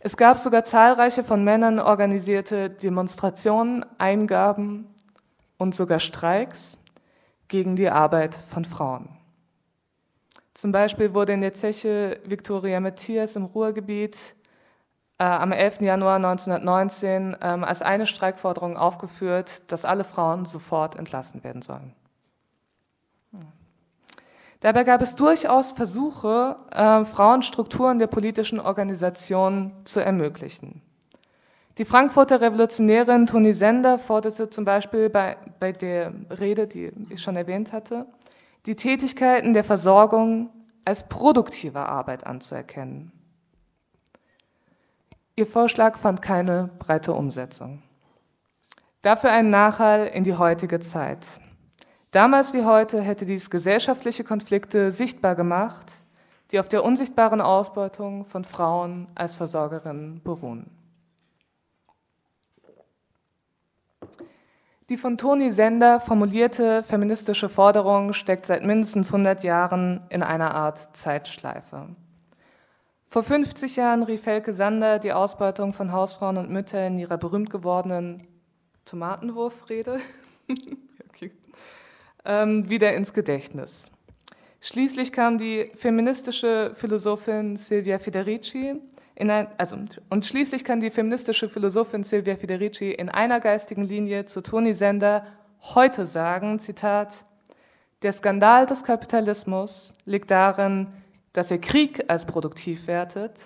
Es 0.00 0.16
gab 0.16 0.38
sogar 0.38 0.64
zahlreiche 0.64 1.24
von 1.24 1.44
Männern 1.44 1.80
organisierte 1.80 2.68
Demonstrationen, 2.68 3.86
Eingaben 3.98 4.86
und 5.56 5.74
sogar 5.74 5.98
Streiks 5.98 6.78
gegen 7.48 7.74
die 7.74 7.88
Arbeit 7.88 8.38
von 8.48 8.64
Frauen. 8.64 9.08
Zum 10.52 10.72
Beispiel 10.72 11.14
wurde 11.14 11.32
in 11.32 11.40
der 11.40 11.54
Zeche 11.54 12.20
Victoria 12.26 12.80
Matthias 12.80 13.34
im 13.34 13.44
Ruhrgebiet 13.44 14.16
äh, 15.18 15.24
am 15.24 15.52
11. 15.52 15.80
Januar 15.80 16.16
1919 16.16 17.36
ähm, 17.40 17.64
als 17.64 17.82
eine 17.82 18.06
Streikforderung 18.06 18.76
aufgeführt, 18.76 19.70
dass 19.70 19.84
alle 19.84 20.04
Frauen 20.04 20.44
sofort 20.44 20.96
entlassen 20.96 21.44
werden 21.44 21.62
sollen. 21.62 21.94
Dabei 24.64 24.84
gab 24.84 25.02
es 25.02 25.14
durchaus 25.14 25.72
Versuche, 25.72 26.56
äh, 26.70 27.04
Frauen 27.04 27.42
Strukturen 27.42 27.98
der 27.98 28.06
politischen 28.06 28.58
Organisation 28.58 29.72
zu 29.84 30.00
ermöglichen. 30.00 30.80
Die 31.76 31.84
Frankfurter 31.84 32.40
Revolutionärin 32.40 33.26
Toni 33.26 33.52
Sender 33.52 33.98
forderte 33.98 34.48
zum 34.48 34.64
Beispiel 34.64 35.10
bei, 35.10 35.36
bei 35.60 35.72
der 35.72 36.14
Rede, 36.30 36.66
die 36.66 36.90
ich 37.10 37.20
schon 37.20 37.36
erwähnt 37.36 37.72
hatte, 37.72 38.06
die 38.64 38.74
Tätigkeiten 38.74 39.52
der 39.52 39.64
Versorgung 39.64 40.48
als 40.86 41.06
produktive 41.08 41.80
Arbeit 41.80 42.26
anzuerkennen. 42.26 43.12
Ihr 45.36 45.46
Vorschlag 45.48 45.98
fand 45.98 46.22
keine 46.22 46.70
breite 46.78 47.12
Umsetzung. 47.12 47.82
Dafür 49.02 49.32
ein 49.32 49.50
Nachhall 49.50 50.06
in 50.06 50.22
die 50.22 50.36
heutige 50.36 50.78
Zeit. 50.78 51.26
Damals 52.12 52.52
wie 52.52 52.64
heute 52.64 53.00
hätte 53.00 53.24
dies 53.24 53.50
gesellschaftliche 53.50 54.22
Konflikte 54.22 54.92
sichtbar 54.92 55.34
gemacht, 55.34 55.90
die 56.52 56.60
auf 56.60 56.68
der 56.68 56.84
unsichtbaren 56.84 57.40
Ausbeutung 57.40 58.26
von 58.26 58.44
Frauen 58.44 59.08
als 59.16 59.34
Versorgerinnen 59.34 60.22
beruhen. 60.22 60.70
Die 64.88 64.96
von 64.96 65.18
Toni 65.18 65.50
Sender 65.50 65.98
formulierte 65.98 66.84
feministische 66.84 67.48
Forderung 67.48 68.12
steckt 68.12 68.46
seit 68.46 68.64
mindestens 68.64 69.08
100 69.08 69.42
Jahren 69.42 70.02
in 70.10 70.22
einer 70.22 70.54
Art 70.54 70.96
Zeitschleife. 70.96 71.88
Vor 73.14 73.22
50 73.22 73.76
Jahren 73.76 74.02
rief 74.02 74.26
Helke 74.26 74.52
Sander 74.52 74.98
die 74.98 75.12
Ausbeutung 75.12 75.72
von 75.72 75.92
Hausfrauen 75.92 76.36
und 76.36 76.50
Müttern 76.50 76.94
in 76.94 76.98
ihrer 76.98 77.16
berühmt 77.16 77.48
gewordenen 77.48 78.26
Tomatenwurfrede 78.86 80.00
ähm, 82.24 82.68
wieder 82.68 82.92
ins 82.92 83.12
Gedächtnis. 83.12 83.92
Schließlich 84.60 85.12
kam 85.12 85.38
die 85.38 85.70
feministische 85.76 86.72
Philosophin 86.74 87.56
Silvia 87.56 88.00
Federici 88.00 88.80
in 89.14 89.30
ein, 89.30 89.46
also, 89.58 89.76
und 90.10 90.24
schließlich 90.24 90.64
kann 90.64 90.80
die 90.80 90.90
feministische 90.90 91.48
Philosophin 91.48 92.02
Silvia 92.02 92.34
Federici 92.34 92.90
in 92.90 93.08
einer 93.08 93.38
geistigen 93.38 93.84
Linie 93.84 94.24
zu 94.24 94.40
Toni 94.40 94.74
Sender 94.74 95.24
heute 95.60 96.04
sagen, 96.04 96.58
Zitat, 96.58 97.14
der 98.02 98.10
Skandal 98.10 98.66
des 98.66 98.82
Kapitalismus 98.82 99.94
liegt 100.04 100.32
darin, 100.32 100.88
dass 101.34 101.50
er 101.50 101.58
Krieg 101.58 102.08
als 102.08 102.24
produktiv 102.24 102.86
wertet, 102.86 103.38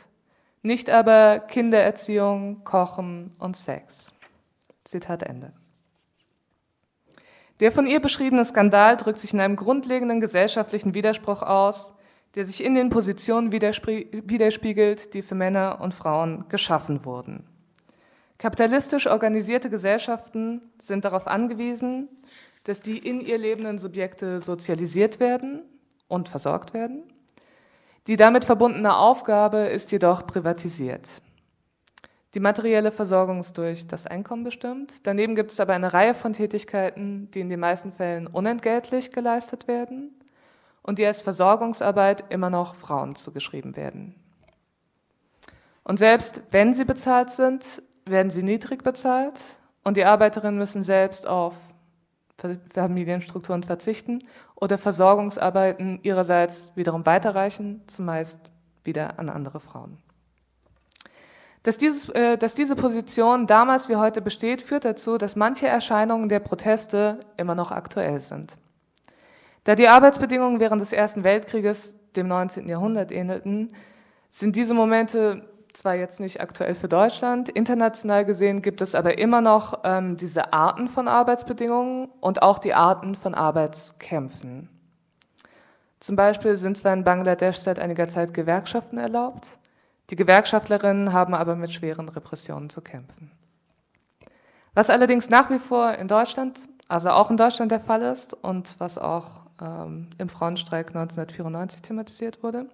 nicht 0.62 0.90
aber 0.90 1.40
Kindererziehung, 1.40 2.62
Kochen 2.62 3.34
und 3.38 3.56
Sex. 3.56 4.12
Zitat 4.84 5.22
Ende. 5.24 5.52
Der 7.60 7.72
von 7.72 7.86
ihr 7.86 8.00
beschriebene 8.00 8.44
Skandal 8.44 8.96
drückt 8.96 9.18
sich 9.18 9.34
in 9.34 9.40
einem 9.40 9.56
grundlegenden 9.56 10.20
gesellschaftlichen 10.20 10.94
Widerspruch 10.94 11.42
aus, 11.42 11.94
der 12.34 12.44
sich 12.44 12.62
in 12.62 12.74
den 12.74 12.90
Positionen 12.90 13.50
widerspiegelt, 13.50 15.14
die 15.14 15.22
für 15.22 15.34
Männer 15.34 15.80
und 15.80 15.94
Frauen 15.94 16.44
geschaffen 16.48 17.04
wurden. 17.04 17.44
Kapitalistisch 18.36 19.08
organisierte 19.08 19.70
Gesellschaften 19.70 20.62
sind 20.78 21.04
darauf 21.04 21.26
angewiesen, 21.26 22.08
dass 22.62 22.82
die 22.82 22.98
in 22.98 23.20
ihr 23.20 23.38
lebenden 23.38 23.78
Subjekte 23.78 24.40
sozialisiert 24.40 25.18
werden 25.18 25.62
und 26.06 26.28
versorgt 26.28 26.74
werden. 26.74 27.02
Die 28.08 28.16
damit 28.16 28.46
verbundene 28.46 28.96
Aufgabe 28.96 29.58
ist 29.58 29.92
jedoch 29.92 30.26
privatisiert. 30.26 31.06
Die 32.32 32.40
materielle 32.40 32.90
Versorgung 32.90 33.40
ist 33.40 33.58
durch 33.58 33.86
das 33.86 34.06
Einkommen 34.06 34.44
bestimmt. 34.44 35.06
Daneben 35.06 35.34
gibt 35.34 35.50
es 35.50 35.60
aber 35.60 35.74
eine 35.74 35.92
Reihe 35.92 36.14
von 36.14 36.32
Tätigkeiten, 36.32 37.30
die 37.32 37.40
in 37.40 37.50
den 37.50 37.60
meisten 37.60 37.92
Fällen 37.92 38.26
unentgeltlich 38.26 39.10
geleistet 39.10 39.68
werden 39.68 40.18
und 40.82 40.98
die 40.98 41.04
als 41.04 41.20
Versorgungsarbeit 41.20 42.24
immer 42.30 42.48
noch 42.48 42.76
Frauen 42.76 43.14
zugeschrieben 43.14 43.76
werden. 43.76 44.14
Und 45.84 45.98
selbst 45.98 46.42
wenn 46.50 46.72
sie 46.72 46.86
bezahlt 46.86 47.28
sind, 47.28 47.82
werden 48.06 48.30
sie 48.30 48.42
niedrig 48.42 48.82
bezahlt 48.82 49.38
und 49.84 49.98
die 49.98 50.04
Arbeiterinnen 50.06 50.56
müssen 50.56 50.82
selbst 50.82 51.26
auf 51.26 51.54
Familienstrukturen 52.72 53.64
verzichten 53.64 54.20
oder 54.60 54.78
Versorgungsarbeiten 54.78 56.00
ihrerseits 56.02 56.72
wiederum 56.74 57.06
weiterreichen, 57.06 57.82
zumeist 57.86 58.38
wieder 58.84 59.18
an 59.18 59.28
andere 59.28 59.60
Frauen. 59.60 59.98
Dass, 61.62 61.78
dieses, 61.78 62.08
äh, 62.10 62.38
dass 62.38 62.54
diese 62.54 62.76
Position 62.76 63.46
damals 63.46 63.88
wie 63.88 63.96
heute 63.96 64.22
besteht, 64.22 64.62
führt 64.62 64.84
dazu, 64.84 65.18
dass 65.18 65.36
manche 65.36 65.66
Erscheinungen 65.66 66.28
der 66.28 66.40
Proteste 66.40 67.20
immer 67.36 67.54
noch 67.54 67.70
aktuell 67.70 68.20
sind. 68.20 68.56
Da 69.64 69.74
die 69.74 69.88
Arbeitsbedingungen 69.88 70.60
während 70.60 70.80
des 70.80 70.92
Ersten 70.92 71.24
Weltkrieges 71.24 71.94
dem 72.16 72.28
19. 72.28 72.68
Jahrhundert 72.68 73.12
ähnelten, 73.12 73.68
sind 74.30 74.56
diese 74.56 74.74
Momente 74.74 75.48
zwar 75.78 75.94
jetzt 75.94 76.18
nicht 76.18 76.40
aktuell 76.40 76.74
für 76.74 76.88
Deutschland, 76.88 77.48
international 77.48 78.24
gesehen 78.24 78.62
gibt 78.62 78.80
es 78.80 78.94
aber 78.94 79.18
immer 79.18 79.40
noch 79.40 79.80
ähm, 79.84 80.16
diese 80.16 80.52
Arten 80.52 80.88
von 80.88 81.06
Arbeitsbedingungen 81.06 82.08
und 82.20 82.42
auch 82.42 82.58
die 82.58 82.74
Arten 82.74 83.14
von 83.14 83.34
Arbeitskämpfen. 83.34 84.68
Zum 86.00 86.16
Beispiel 86.16 86.56
sind 86.56 86.76
zwar 86.76 86.92
in 86.92 87.04
Bangladesch 87.04 87.58
seit 87.58 87.78
einiger 87.78 88.08
Zeit 88.08 88.34
Gewerkschaften 88.34 88.98
erlaubt, 88.98 89.46
die 90.10 90.16
Gewerkschaftlerinnen 90.16 91.12
haben 91.12 91.34
aber 91.34 91.54
mit 91.54 91.72
schweren 91.72 92.08
Repressionen 92.08 92.70
zu 92.70 92.80
kämpfen. 92.80 93.30
Was 94.74 94.90
allerdings 94.90 95.28
nach 95.28 95.50
wie 95.50 95.58
vor 95.58 95.92
in 95.94 96.08
Deutschland, 96.08 96.58
also 96.88 97.10
auch 97.10 97.30
in 97.30 97.36
Deutschland 97.36 97.70
der 97.70 97.80
Fall 97.80 98.02
ist 98.02 98.34
und 98.34 98.74
was 98.78 98.96
auch 98.96 99.42
ähm, 99.60 100.08
im 100.18 100.28
Frauenstreik 100.28 100.88
1994 100.88 101.82
thematisiert 101.82 102.42
wurde, 102.42 102.66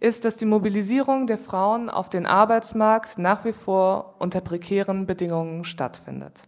ist, 0.00 0.24
dass 0.24 0.36
die 0.36 0.46
Mobilisierung 0.46 1.26
der 1.26 1.38
Frauen 1.38 1.90
auf 1.90 2.08
den 2.08 2.26
Arbeitsmarkt 2.26 3.18
nach 3.18 3.44
wie 3.44 3.52
vor 3.52 4.14
unter 4.18 4.40
prekären 4.40 5.06
Bedingungen 5.06 5.64
stattfindet. 5.64 6.40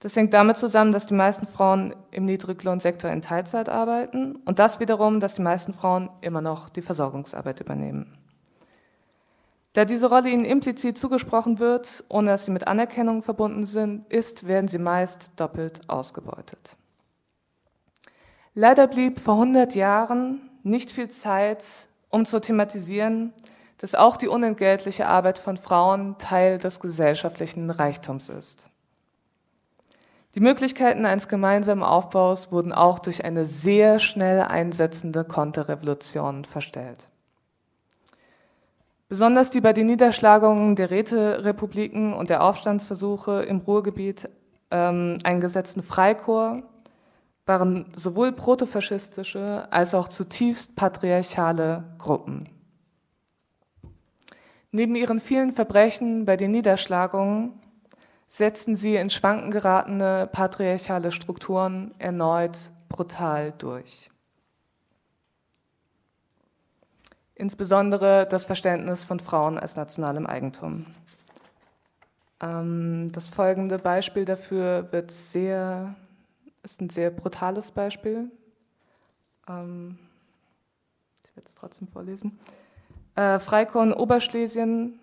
Das 0.00 0.16
hängt 0.16 0.32
damit 0.32 0.56
zusammen, 0.56 0.92
dass 0.92 1.04
die 1.04 1.14
meisten 1.14 1.46
Frauen 1.46 1.94
im 2.10 2.24
Niedriglohnsektor 2.24 3.10
in 3.10 3.20
Teilzeit 3.20 3.68
arbeiten 3.68 4.36
und 4.46 4.58
das 4.58 4.80
wiederum, 4.80 5.20
dass 5.20 5.34
die 5.34 5.42
meisten 5.42 5.74
Frauen 5.74 6.08
immer 6.22 6.40
noch 6.40 6.70
die 6.70 6.80
Versorgungsarbeit 6.80 7.60
übernehmen. 7.60 8.16
Da 9.74 9.84
diese 9.84 10.08
Rolle 10.08 10.30
ihnen 10.30 10.46
implizit 10.46 10.96
zugesprochen 10.98 11.58
wird, 11.58 12.02
ohne 12.08 12.30
dass 12.30 12.46
sie 12.46 12.50
mit 12.50 12.66
Anerkennung 12.66 13.22
verbunden 13.22 13.66
sind, 13.66 14.10
ist, 14.10 14.48
werden 14.48 14.68
sie 14.68 14.78
meist 14.78 15.32
doppelt 15.36 15.88
ausgebeutet. 15.88 16.76
Leider 18.54 18.88
blieb 18.88 19.20
vor 19.20 19.34
100 19.34 19.74
Jahren 19.74 20.50
nicht 20.62 20.90
viel 20.90 21.08
Zeit, 21.08 21.64
um 22.08 22.24
zu 22.24 22.40
thematisieren, 22.40 23.32
dass 23.78 23.94
auch 23.94 24.16
die 24.16 24.28
unentgeltliche 24.28 25.06
Arbeit 25.06 25.38
von 25.38 25.56
Frauen 25.56 26.16
Teil 26.18 26.58
des 26.58 26.80
gesellschaftlichen 26.80 27.70
Reichtums 27.70 28.28
ist. 28.28 28.69
Die 30.34 30.40
Möglichkeiten 30.40 31.06
eines 31.06 31.26
gemeinsamen 31.26 31.82
Aufbaus 31.82 32.52
wurden 32.52 32.72
auch 32.72 33.00
durch 33.00 33.24
eine 33.24 33.46
sehr 33.46 33.98
schnell 33.98 34.42
einsetzende 34.42 35.24
Konterrevolution 35.24 36.44
verstellt. 36.44 37.08
Besonders 39.08 39.50
die 39.50 39.60
bei 39.60 39.72
den 39.72 39.88
Niederschlagungen 39.88 40.76
der 40.76 40.92
Räterepubliken 40.92 42.12
und 42.12 42.30
der 42.30 42.44
Aufstandsversuche 42.44 43.42
im 43.42 43.58
Ruhrgebiet 43.58 44.28
ähm, 44.70 45.18
eingesetzten 45.24 45.82
Freikorps 45.82 46.62
waren 47.44 47.86
sowohl 47.96 48.30
protofaschistische 48.30 49.66
als 49.72 49.94
auch 49.94 50.06
zutiefst 50.06 50.76
patriarchale 50.76 51.82
Gruppen. 51.98 52.48
Neben 54.70 54.94
ihren 54.94 55.18
vielen 55.18 55.50
Verbrechen 55.50 56.24
bei 56.24 56.36
den 56.36 56.52
Niederschlagungen 56.52 57.54
setzten 58.30 58.76
sie 58.76 58.94
in 58.94 59.10
Schwanken 59.10 59.50
geratene 59.50 60.28
patriarchale 60.30 61.10
Strukturen 61.10 61.92
erneut 61.98 62.56
brutal 62.88 63.52
durch. 63.58 64.08
Insbesondere 67.34 68.28
das 68.30 68.44
Verständnis 68.44 69.02
von 69.02 69.18
Frauen 69.18 69.58
als 69.58 69.74
nationalem 69.74 70.26
Eigentum. 70.26 70.86
Ähm, 72.40 73.10
das 73.12 73.28
folgende 73.28 73.80
Beispiel 73.80 74.24
dafür 74.24 74.92
wird 74.92 75.10
sehr, 75.10 75.96
ist 76.62 76.80
ein 76.80 76.88
sehr 76.88 77.10
brutales 77.10 77.72
Beispiel. 77.72 78.30
Ähm, 79.48 79.98
ich 81.24 81.34
werde 81.34 81.48
es 81.48 81.56
trotzdem 81.56 81.88
vorlesen. 81.88 82.38
Äh, 83.16 83.40
Freikorps 83.40 83.96
Oberschlesien 83.96 84.99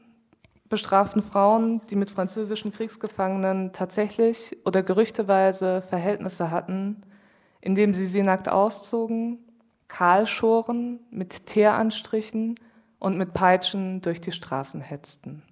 bestraften 0.69 1.21
Frauen, 1.21 1.81
die 1.89 1.95
mit 1.95 2.09
französischen 2.09 2.71
Kriegsgefangenen 2.71 3.71
tatsächlich 3.73 4.57
oder 4.65 4.83
gerüchteweise 4.83 5.81
Verhältnisse 5.81 6.51
hatten, 6.51 7.01
indem 7.61 7.93
sie 7.93 8.05
sie 8.05 8.23
nackt 8.23 8.49
auszogen, 8.49 9.39
kahlschoren, 9.87 10.99
mit 11.09 11.45
Teeranstrichen 11.45 12.55
und 12.99 13.17
mit 13.17 13.33
Peitschen 13.33 14.01
durch 14.01 14.21
die 14.21 14.31
Straßen 14.31 14.81
hetzten. 14.81 15.43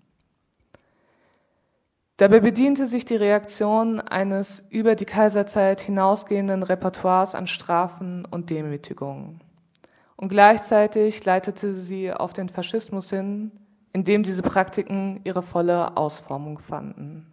Dabei 2.17 2.39
bediente 2.39 2.87
sich 2.87 3.03
die 3.03 3.17
Reaktion 3.17 3.99
eines 3.99 4.63
über 4.69 4.95
die 4.95 5.05
Kaiserzeit 5.05 5.81
hinausgehenden 5.81 6.63
Repertoires 6.63 7.35
an 7.35 7.45
Strafen 7.45 8.25
und 8.25 8.49
Demütigungen. 8.49 9.41
Und 10.15 10.29
gleichzeitig 10.29 11.25
leitete 11.25 11.73
sie 11.73 12.13
auf 12.13 12.31
den 12.31 12.47
Faschismus 12.47 13.09
hin, 13.09 13.51
in 13.95 14.03
dem 14.03 14.23
diese 14.23 14.41
Praktiken 14.41 15.21
ihre 15.23 15.41
volle 15.41 15.95
Ausformung 15.95 16.59
fanden. 16.59 17.25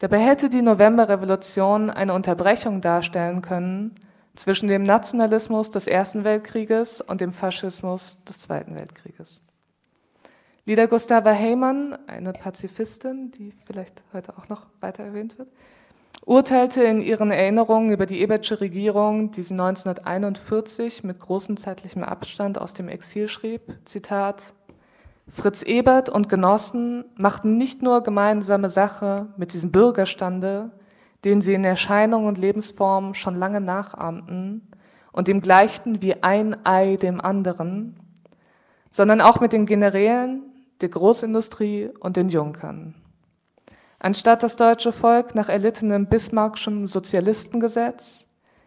Dabei 0.00 0.18
hätte 0.18 0.50
die 0.50 0.60
Novemberrevolution 0.60 1.88
eine 1.88 2.12
Unterbrechung 2.12 2.82
darstellen 2.82 3.40
können 3.40 3.94
zwischen 4.34 4.68
dem 4.68 4.82
Nationalismus 4.82 5.70
des 5.70 5.86
Ersten 5.86 6.24
Weltkrieges 6.24 7.00
und 7.00 7.22
dem 7.22 7.32
Faschismus 7.32 8.22
des 8.24 8.38
Zweiten 8.38 8.78
Weltkrieges. 8.78 9.42
Lieder 10.66 10.88
Gustava 10.88 11.30
Heymann, 11.30 11.96
eine 12.06 12.34
Pazifistin, 12.34 13.30
die 13.30 13.54
vielleicht 13.64 14.02
heute 14.12 14.36
auch 14.36 14.50
noch 14.50 14.66
weiter 14.82 15.04
erwähnt 15.04 15.38
wird, 15.38 15.48
urteilte 16.26 16.82
in 16.82 17.00
ihren 17.00 17.30
Erinnerungen 17.30 17.92
über 17.92 18.04
die 18.04 18.20
Ebertsche 18.20 18.60
Regierung, 18.60 19.30
die 19.30 19.42
sie 19.42 19.54
1941 19.54 21.02
mit 21.02 21.18
großem 21.18 21.56
zeitlichem 21.56 22.04
Abstand 22.04 22.58
aus 22.60 22.74
dem 22.74 22.88
Exil 22.88 23.28
schrieb, 23.28 23.62
Zitat, 23.86 24.52
Fritz 25.28 25.62
Ebert 25.62 26.08
und 26.08 26.28
Genossen 26.28 27.04
machten 27.16 27.56
nicht 27.56 27.82
nur 27.82 28.02
gemeinsame 28.02 28.70
Sache 28.70 29.26
mit 29.36 29.52
diesem 29.52 29.72
Bürgerstande, 29.72 30.70
den 31.24 31.40
sie 31.40 31.54
in 31.54 31.64
Erscheinung 31.64 32.26
und 32.26 32.38
Lebensform 32.38 33.14
schon 33.14 33.34
lange 33.34 33.60
nachahmten 33.60 34.70
und 35.12 35.28
dem 35.28 35.40
gleichten 35.40 36.00
wie 36.02 36.22
ein 36.22 36.64
Ei 36.64 36.96
dem 36.96 37.20
anderen, 37.20 37.98
sondern 38.90 39.20
auch 39.20 39.40
mit 39.40 39.52
den 39.52 39.66
Generälen, 39.66 40.42
der 40.80 40.90
Großindustrie 40.90 41.90
und 42.00 42.16
den 42.16 42.28
Junkern. 42.28 42.94
Anstatt 43.98 44.42
das 44.42 44.56
deutsche 44.56 44.92
Volk 44.92 45.34
nach 45.34 45.48
erlittenem 45.48 46.06
bismarckschem 46.06 46.86
Sozialistengesetz, 46.86 48.26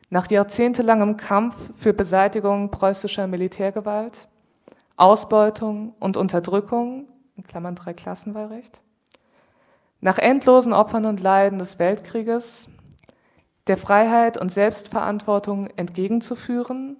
nach 0.09 0.29
jahrzehntelangem 0.29 1.17
Kampf 1.17 1.55
für 1.75 1.93
Beseitigung 1.93 2.71
preußischer 2.71 3.27
Militärgewalt, 3.27 4.27
Ausbeutung 4.99 5.93
und 5.99 6.17
Unterdrückung, 6.17 7.07
in 7.35 7.43
Klammern 7.43 7.75
drei 7.75 7.93
Klassenwahlrecht, 7.93 8.81
nach 10.01 10.17
endlosen 10.17 10.73
Opfern 10.73 11.05
und 11.05 11.21
Leiden 11.21 11.59
des 11.59 11.79
Weltkrieges, 11.79 12.69
der 13.67 13.77
Freiheit 13.77 14.37
und 14.37 14.51
Selbstverantwortung 14.51 15.67
entgegenzuführen, 15.75 16.97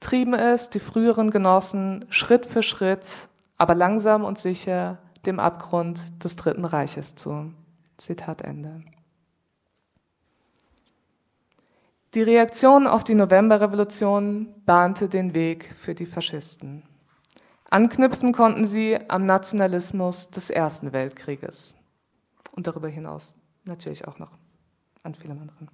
trieben 0.00 0.34
es 0.34 0.70
die 0.70 0.80
früheren 0.80 1.30
Genossen 1.30 2.06
Schritt 2.10 2.46
für 2.46 2.62
Schritt 2.62 3.28
aber 3.60 3.74
langsam 3.74 4.24
und 4.24 4.38
sicher 4.38 4.96
dem 5.26 5.38
Abgrund 5.38 6.24
des 6.24 6.36
Dritten 6.36 6.64
Reiches 6.64 7.14
zu. 7.14 7.52
Zitat 7.98 8.40
Ende. 8.40 8.80
Die 12.14 12.22
Reaktion 12.22 12.86
auf 12.86 13.04
die 13.04 13.14
Novemberrevolution 13.14 14.54
bahnte 14.64 15.10
den 15.10 15.34
Weg 15.34 15.74
für 15.76 15.94
die 15.94 16.06
Faschisten. 16.06 16.84
Anknüpfen 17.70 18.32
konnten 18.32 18.66
sie 18.66 18.98
am 19.08 19.26
Nationalismus 19.26 20.28
des 20.30 20.50
Ersten 20.50 20.92
Weltkrieges 20.92 21.76
und 22.56 22.66
darüber 22.66 22.88
hinaus 22.88 23.34
natürlich 23.64 24.08
auch 24.08 24.18
noch 24.18 24.32
an 25.04 25.14
vielem 25.14 25.38
anderen. 25.38 25.68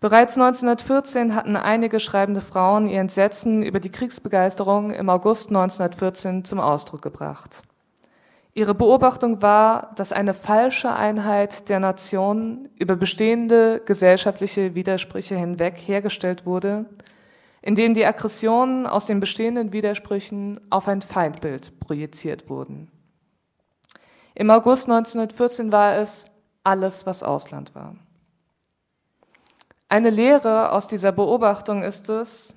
Bereits 0.00 0.36
1914 0.36 1.34
hatten 1.34 1.56
einige 1.56 1.98
schreibende 1.98 2.42
Frauen 2.42 2.88
ihr 2.88 3.00
Entsetzen 3.00 3.62
über 3.62 3.80
die 3.80 3.90
Kriegsbegeisterung 3.90 4.90
im 4.90 5.08
August 5.08 5.48
1914 5.48 6.44
zum 6.44 6.60
Ausdruck 6.60 7.00
gebracht. 7.00 7.62
Ihre 8.52 8.74
Beobachtung 8.74 9.40
war, 9.40 9.94
dass 9.96 10.12
eine 10.12 10.34
falsche 10.34 10.92
Einheit 10.92 11.70
der 11.70 11.80
Nation 11.80 12.68
über 12.76 12.96
bestehende 12.96 13.80
gesellschaftliche 13.84 14.74
Widersprüche 14.74 15.36
hinweg 15.36 15.76
hergestellt 15.78 16.44
wurde, 16.44 16.84
indem 17.62 17.94
die 17.94 18.04
Aggressionen 18.04 18.86
aus 18.86 19.06
den 19.06 19.20
bestehenden 19.20 19.72
Widersprüchen 19.72 20.60
auf 20.70 20.88
ein 20.88 21.02
Feindbild 21.02 21.78
projiziert 21.80 22.48
wurden. 22.48 22.90
Im 24.34 24.50
August 24.50 24.88
1914 24.88 25.72
war 25.72 25.96
es 25.96 26.26
alles, 26.62 27.06
was 27.06 27.22
Ausland 27.22 27.74
war. 27.74 27.96
Eine 29.88 30.10
Lehre 30.10 30.72
aus 30.72 30.86
dieser 30.86 31.12
Beobachtung 31.12 31.82
ist 31.82 32.08
es, 32.08 32.54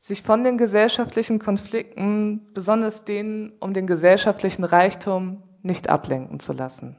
sich 0.00 0.22
von 0.22 0.44
den 0.44 0.56
gesellschaftlichen 0.58 1.38
Konflikten, 1.38 2.52
besonders 2.54 3.04
denen 3.04 3.52
um 3.60 3.74
den 3.74 3.86
gesellschaftlichen 3.86 4.64
Reichtum, 4.64 5.42
nicht 5.62 5.88
ablenken 5.88 6.40
zu 6.40 6.52
lassen. 6.52 6.96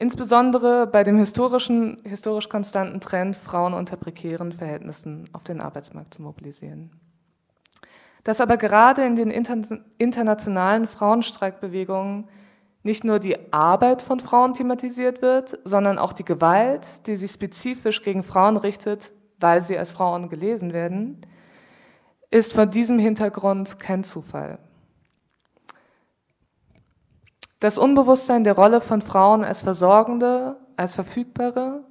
Insbesondere 0.00 0.86
bei 0.86 1.04
dem 1.04 1.18
historischen, 1.18 1.98
historisch 2.04 2.48
konstanten 2.48 3.02
Trend, 3.02 3.36
Frauen 3.36 3.74
unter 3.74 3.98
prekären 3.98 4.50
Verhältnissen 4.50 5.28
auf 5.34 5.44
den 5.44 5.60
Arbeitsmarkt 5.60 6.14
zu 6.14 6.22
mobilisieren. 6.22 6.90
Dass 8.24 8.40
aber 8.40 8.56
gerade 8.56 9.04
in 9.04 9.14
den 9.14 9.30
internationalen 9.30 10.86
Frauenstreikbewegungen 10.86 12.28
nicht 12.82 13.04
nur 13.04 13.18
die 13.18 13.52
Arbeit 13.52 14.00
von 14.00 14.20
Frauen 14.20 14.54
thematisiert 14.54 15.20
wird, 15.20 15.58
sondern 15.64 15.98
auch 15.98 16.14
die 16.14 16.24
Gewalt, 16.24 17.06
die 17.06 17.18
sich 17.18 17.32
spezifisch 17.32 18.00
gegen 18.00 18.22
Frauen 18.22 18.56
richtet, 18.56 19.12
weil 19.38 19.60
sie 19.60 19.76
als 19.76 19.90
Frauen 19.90 20.30
gelesen 20.30 20.72
werden, 20.72 21.20
ist 22.30 22.54
von 22.54 22.70
diesem 22.70 22.98
Hintergrund 22.98 23.78
kein 23.78 24.02
Zufall. 24.02 24.60
Das 27.60 27.76
Unbewusstsein 27.76 28.42
der 28.42 28.54
Rolle 28.54 28.80
von 28.80 29.02
Frauen 29.02 29.44
als 29.44 29.60
Versorgende, 29.60 30.56
als 30.76 30.94
Verfügbare, 30.94 31.84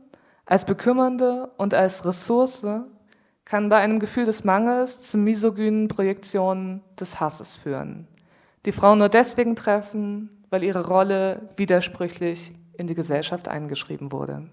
als 0.47 0.65
Bekümmernde 0.65 1.51
und 1.57 1.75
als 1.75 2.03
Ressource 2.05 2.65
kann 3.45 3.69
bei 3.69 3.77
einem 3.77 3.99
Gefühl 3.99 4.25
des 4.25 4.43
Mangels 4.43 5.01
zu 5.01 5.19
misogynen 5.19 5.87
Projektionen 5.87 6.81
des 6.99 7.19
Hasses 7.19 7.55
führen, 7.55 8.07
die 8.65 8.71
Frauen 8.71 8.97
nur 8.97 9.09
deswegen 9.09 9.55
treffen, 9.55 10.43
weil 10.49 10.63
ihre 10.63 10.87
Rolle 10.87 11.49
widersprüchlich 11.55 12.51
in 12.73 12.87
die 12.87 12.95
Gesellschaft 12.95 13.47
eingeschrieben 13.47 14.11
wurde. 14.11 14.49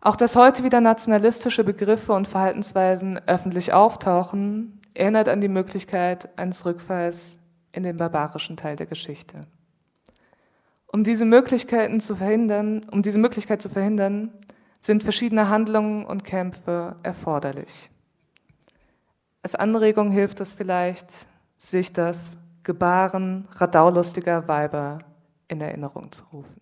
Auch 0.00 0.16
dass 0.16 0.34
heute 0.34 0.64
wieder 0.64 0.80
nationalistische 0.80 1.62
Begriffe 1.62 2.12
und 2.12 2.26
Verhaltensweisen 2.26 3.20
öffentlich 3.28 3.72
auftauchen, 3.72 4.80
erinnert 4.94 5.28
an 5.28 5.40
die 5.40 5.48
Möglichkeit 5.48 6.36
eines 6.36 6.66
Rückfalls 6.66 7.36
in 7.72 7.82
den 7.82 7.96
barbarischen 7.96 8.56
Teil 8.56 8.76
der 8.76 8.86
Geschichte. 8.86 9.46
Um 10.86 11.04
diese 11.04 11.24
Möglichkeiten 11.24 12.00
zu 12.00 12.16
verhindern, 12.16 12.84
um 12.90 13.02
diese 13.02 13.18
Möglichkeit 13.18 13.62
zu 13.62 13.70
verhindern, 13.70 14.30
sind 14.80 15.02
verschiedene 15.02 15.48
Handlungen 15.48 16.04
und 16.04 16.24
Kämpfe 16.24 16.96
erforderlich. 17.02 17.90
Als 19.42 19.54
Anregung 19.54 20.10
hilft 20.10 20.40
es 20.40 20.52
vielleicht, 20.52 21.06
sich 21.56 21.92
das 21.92 22.36
Gebaren 22.62 23.48
radaulustiger 23.52 24.46
Weiber 24.48 24.98
in 25.48 25.60
Erinnerung 25.60 26.12
zu 26.12 26.24
rufen. 26.32 26.61